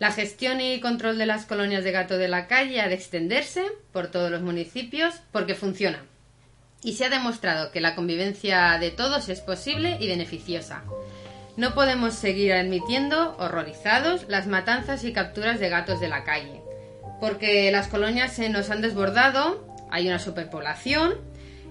La 0.00 0.10
gestión 0.10 0.60
y 0.60 0.80
control 0.80 1.16
de 1.18 1.26
las 1.26 1.46
colonias 1.46 1.84
de 1.84 1.92
gato 1.92 2.18
de 2.18 2.26
la 2.26 2.48
calle 2.48 2.80
ha 2.80 2.88
de 2.88 2.94
extenderse 2.94 3.64
por 3.92 4.08
todos 4.08 4.32
los 4.32 4.42
municipios 4.42 5.14
porque 5.30 5.54
funciona. 5.54 6.04
Y 6.82 6.94
se 6.94 7.04
ha 7.04 7.10
demostrado 7.10 7.70
que 7.70 7.80
la 7.80 7.94
convivencia 7.94 8.76
de 8.80 8.90
todos 8.90 9.28
es 9.28 9.40
posible 9.40 9.96
y 10.00 10.08
beneficiosa. 10.08 10.82
No 11.56 11.74
podemos 11.74 12.14
seguir 12.14 12.52
admitiendo, 12.52 13.36
horrorizados, 13.38 14.26
las 14.28 14.46
matanzas 14.46 15.04
y 15.04 15.12
capturas 15.12 15.60
de 15.60 15.68
gatos 15.68 16.00
de 16.00 16.08
la 16.08 16.24
calle, 16.24 16.62
porque 17.20 17.70
las 17.70 17.86
colonias 17.86 18.32
se 18.32 18.48
nos 18.48 18.70
han 18.70 18.80
desbordado, 18.80 19.64
hay 19.90 20.08
una 20.08 20.18
superpoblación 20.18 21.14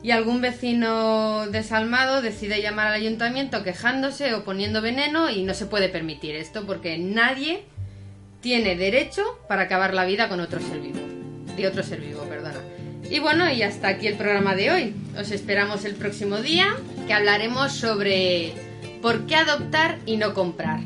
y 0.01 0.11
algún 0.11 0.41
vecino 0.41 1.47
desalmado 1.47 2.21
decide 2.21 2.61
llamar 2.61 2.87
al 2.87 2.93
ayuntamiento 2.93 3.63
quejándose 3.63 4.33
o 4.33 4.43
poniendo 4.43 4.81
veneno 4.81 5.29
y 5.29 5.43
no 5.43 5.53
se 5.53 5.65
puede 5.65 5.89
permitir 5.89 6.35
esto 6.35 6.65
porque 6.65 6.97
nadie 6.97 7.63
tiene 8.41 8.75
derecho 8.75 9.23
para 9.47 9.63
acabar 9.63 9.93
la 9.93 10.05
vida 10.05 10.29
con 10.29 10.39
otro 10.39 10.59
ser 10.59 10.79
vivo, 10.79 10.99
de 11.55 11.67
otro 11.67 11.83
ser 11.83 12.01
vivo, 12.01 12.23
perdona. 12.23 12.59
Y 13.09 13.19
bueno, 13.19 13.51
y 13.51 13.63
hasta 13.63 13.89
aquí 13.89 14.07
el 14.07 14.15
programa 14.15 14.55
de 14.55 14.71
hoy. 14.71 14.95
Os 15.17 15.31
esperamos 15.31 15.85
el 15.85 15.95
próximo 15.95 16.37
día 16.37 16.75
que 17.05 17.13
hablaremos 17.13 17.73
sobre 17.73 18.53
por 19.03 19.25
qué 19.25 19.35
adoptar 19.35 19.99
y 20.05 20.15
no 20.17 20.33
comprar. 20.33 20.79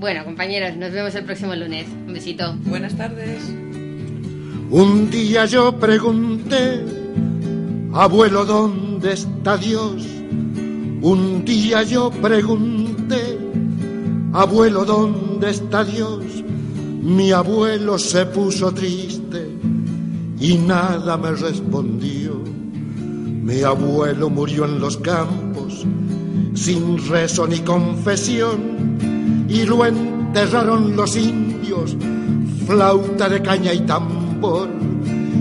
Bueno, 0.00 0.24
compañeros, 0.24 0.76
nos 0.76 0.90
vemos 0.90 1.14
el 1.14 1.24
próximo 1.24 1.54
lunes. 1.54 1.86
Un 2.06 2.12
besito. 2.12 2.52
Buenas 2.64 2.96
tardes. 2.96 3.44
Un 4.70 5.08
día 5.10 5.46
yo 5.46 5.78
pregunté 5.78 6.84
Abuelo, 7.92 8.44
¿dónde 8.44 9.12
está 9.12 9.56
Dios? 9.56 10.04
Un 11.02 11.44
día 11.44 11.82
yo 11.82 12.10
pregunté, 12.10 13.38
abuelo, 14.32 14.84
¿dónde 14.84 15.50
está 15.50 15.82
Dios? 15.82 16.24
Mi 17.02 17.32
abuelo 17.32 17.98
se 17.98 18.26
puso 18.26 18.72
triste 18.72 19.48
y 20.38 20.56
nada 20.58 21.16
me 21.16 21.32
respondió. 21.32 22.34
Mi 23.42 23.62
abuelo 23.62 24.30
murió 24.30 24.66
en 24.66 24.78
los 24.78 24.96
campos 24.98 25.49
sin 26.60 26.98
rezo 27.08 27.46
ni 27.46 27.60
confesión 27.60 28.98
y 29.48 29.64
lo 29.64 29.86
enterraron 29.86 30.94
los 30.94 31.16
indios, 31.16 31.96
flauta 32.66 33.30
de 33.30 33.40
caña 33.40 33.72
y 33.72 33.80
tambor 33.80 34.68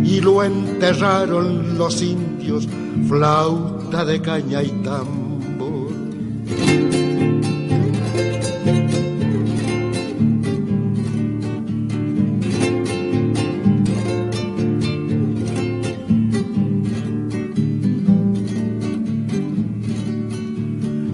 y 0.02 0.22
lo 0.22 0.42
enterraron 0.42 1.78
los 1.78 2.02
indios, 2.02 2.70
flauta 3.10 4.06
de 4.06 4.22
caña 4.22 4.64
y 4.64 4.70
tambor. 4.82 5.29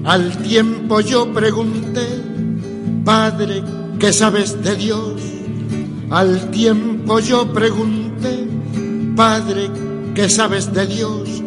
Al 0.06 0.38
tiempo 0.38 1.00
yo 1.02 1.34
pregunté, 1.34 2.08
Padre, 3.04 3.64
¿qué 4.00 4.14
sabes 4.14 4.62
de 4.64 4.76
Dios? 4.76 5.20
Al 6.12 6.52
tiempo 6.52 7.20
yo 7.20 7.52
pregunté, 7.52 8.48
Padre, 9.16 9.72
¿qué 10.14 10.30
sabes 10.30 10.72
de 10.72 10.86
Dios? 10.86 11.42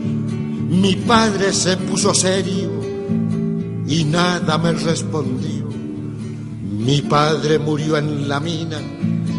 Mi 0.69 0.97
padre 0.97 1.53
se 1.53 1.77
puso 1.77 2.13
serio 2.13 2.69
y 3.87 4.05
nada 4.05 4.59
me 4.59 4.73
respondió. 4.73 5.69
Mi 6.63 7.01
padre 7.03 7.61
murió 7.61 7.97
en 7.97 8.29
la 8.29 8.41
mina, 8.41 8.79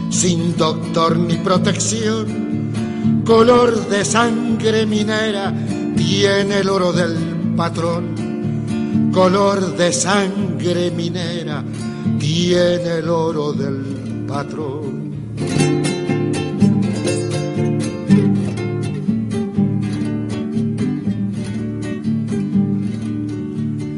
sin 0.09 0.55
doctor 0.55 1.17
ni 1.17 1.35
protección. 1.35 2.71
Color 3.25 3.89
de 3.89 4.05
sangre 4.05 4.85
minera 4.85 5.53
tiene 5.97 6.59
el 6.59 6.69
oro 6.69 6.93
del 6.93 7.17
patrón. 7.57 8.28
Color 9.19 9.75
de 9.75 9.91
sangre 9.91 10.91
minera 10.91 11.61
tiene 12.17 12.99
el 12.99 13.09
oro 13.09 13.51
del 13.51 14.23
patrón. 14.25 15.11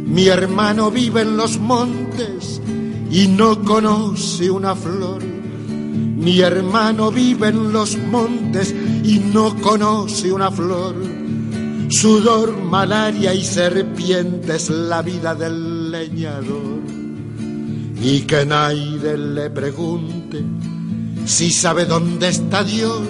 Mi 0.07 0.27
hermano 0.27 0.89
vive 0.89 1.21
en 1.21 1.37
los 1.37 1.59
montes 1.59 2.59
y 3.11 3.27
no 3.27 3.63
conoce 3.63 4.49
una 4.49 4.75
flor. 4.75 5.23
Mi 5.23 6.39
hermano 6.41 7.11
vive 7.11 7.49
en 7.49 7.71
los 7.71 7.95
montes 7.95 8.73
y 9.03 9.19
no 9.19 9.55
conoce 9.61 10.31
una 10.31 10.49
flor. 10.49 11.10
Sudor, 11.91 12.57
malaria 12.57 13.33
y 13.33 13.43
serpientes 13.43 14.69
la 14.69 15.01
vida 15.01 15.35
del 15.35 15.91
leñador. 15.91 16.81
Y 18.01 18.21
que 18.21 18.45
nadie 18.45 19.17
le 19.17 19.49
pregunte 19.51 20.43
si 21.25 21.51
sabe 21.51 21.85
dónde 21.85 22.29
está 22.29 22.63
Dios. 22.63 23.07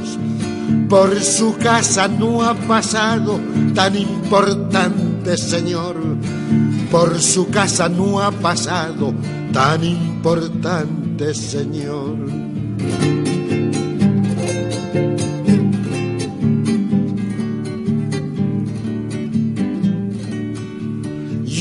Por 0.90 1.18
su 1.22 1.56
casa 1.58 2.08
no 2.08 2.44
ha 2.44 2.54
pasado 2.54 3.40
tan 3.74 3.96
importante 3.96 5.38
Señor 5.38 5.96
por 6.92 7.22
su 7.22 7.50
casa 7.50 7.88
no 7.88 8.20
ha 8.20 8.32
pasado 8.32 9.14
tan 9.54 9.84
importante 9.84 11.34
Señor. 11.34 12.41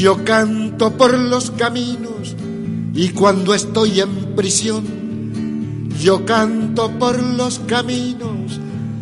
Yo 0.00 0.24
canto 0.24 0.96
por 0.96 1.12
los 1.12 1.50
caminos 1.50 2.34
y 2.94 3.10
cuando 3.10 3.52
estoy 3.52 4.00
en 4.00 4.34
prisión, 4.34 5.90
yo 6.00 6.24
canto 6.24 6.90
por 6.98 7.22
los 7.22 7.58
caminos 7.58 8.58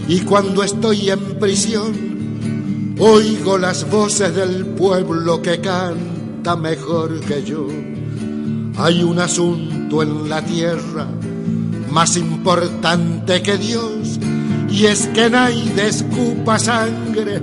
y 0.09 0.23
cuando 0.23 0.65
estoy 0.65 1.11
en 1.11 1.39
prisión, 1.39 2.97
oigo 2.99 3.59
las 3.59 3.89
voces 3.89 4.35
del 4.35 4.67
pueblo 4.67 5.41
que 5.41 5.61
cantan 5.61 6.63
mejor 6.63 7.21
que 7.21 7.45
yo. 7.45 7.69
Hay 8.77 9.05
un 9.05 9.21
asunto 9.21 10.03
en 10.03 10.29
la 10.29 10.45
tierra 10.45 11.07
más 11.93 12.17
importante 12.17 13.41
que 13.41 13.57
Dios 13.57 14.19
y 14.69 14.87
es 14.87 15.07
que 15.15 15.31
nadie 15.31 15.87
escupa 15.87 16.59
sangre 16.59 17.41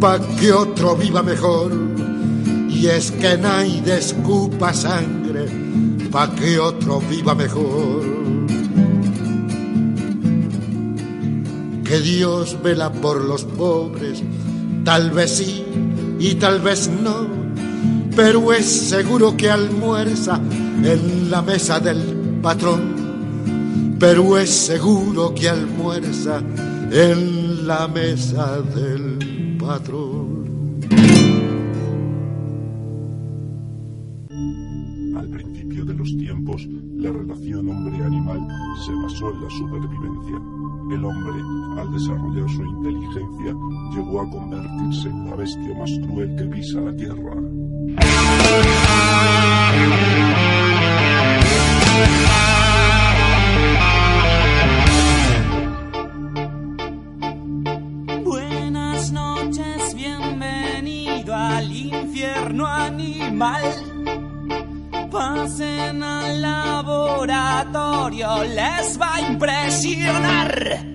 pa' 0.00 0.18
que 0.40 0.50
otro 0.54 0.96
viva 0.96 1.22
mejor. 1.22 1.93
Y 2.84 2.88
es 2.88 3.12
que 3.12 3.38
nadie 3.38 3.96
escupa 3.96 4.74
sangre 4.74 5.46
pa' 6.10 6.34
que 6.34 6.58
otro 6.58 7.00
viva 7.00 7.34
mejor. 7.34 8.04
Que 11.82 12.00
Dios 12.00 12.58
vela 12.62 12.92
por 12.92 13.24
los 13.24 13.44
pobres, 13.44 14.22
tal 14.84 15.12
vez 15.12 15.30
sí, 15.30 15.64
y 16.18 16.34
tal 16.34 16.60
vez 16.60 16.90
no, 17.02 17.26
pero 18.14 18.52
es 18.52 18.66
seguro 18.66 19.34
que 19.34 19.50
almuerza 19.50 20.38
en 20.84 21.30
la 21.30 21.40
mesa 21.40 21.80
del 21.80 22.02
patrón, 22.42 23.96
pero 23.98 24.36
es 24.36 24.50
seguro 24.50 25.34
que 25.34 25.48
almuerza 25.48 26.42
en 26.90 27.66
la 27.66 27.88
mesa 27.88 28.60
del 28.60 29.56
patrón. 29.58 30.23
La 36.62 37.10
relación 37.10 37.68
hombre-animal 37.68 38.46
se 38.84 38.92
basó 38.94 39.30
en 39.32 39.42
la 39.42 39.50
supervivencia. 39.50 40.36
El 40.90 41.04
hombre, 41.04 41.40
al 41.80 41.92
desarrollar 41.92 42.48
su 42.48 42.62
inteligencia, 42.62 43.54
llegó 43.92 44.20
a 44.20 44.30
convertirse 44.30 45.08
en 45.08 45.30
la 45.30 45.36
bestia 45.36 45.78
más 45.78 45.90
cruel 46.06 46.36
que 46.36 46.44
pisa 46.44 46.80
la 46.80 46.94
tierra. 46.94 47.34
Buenas 51.96 52.53
les 68.84 68.96
va 68.98 69.14
a 69.14 69.20
impresionar. 69.20 70.93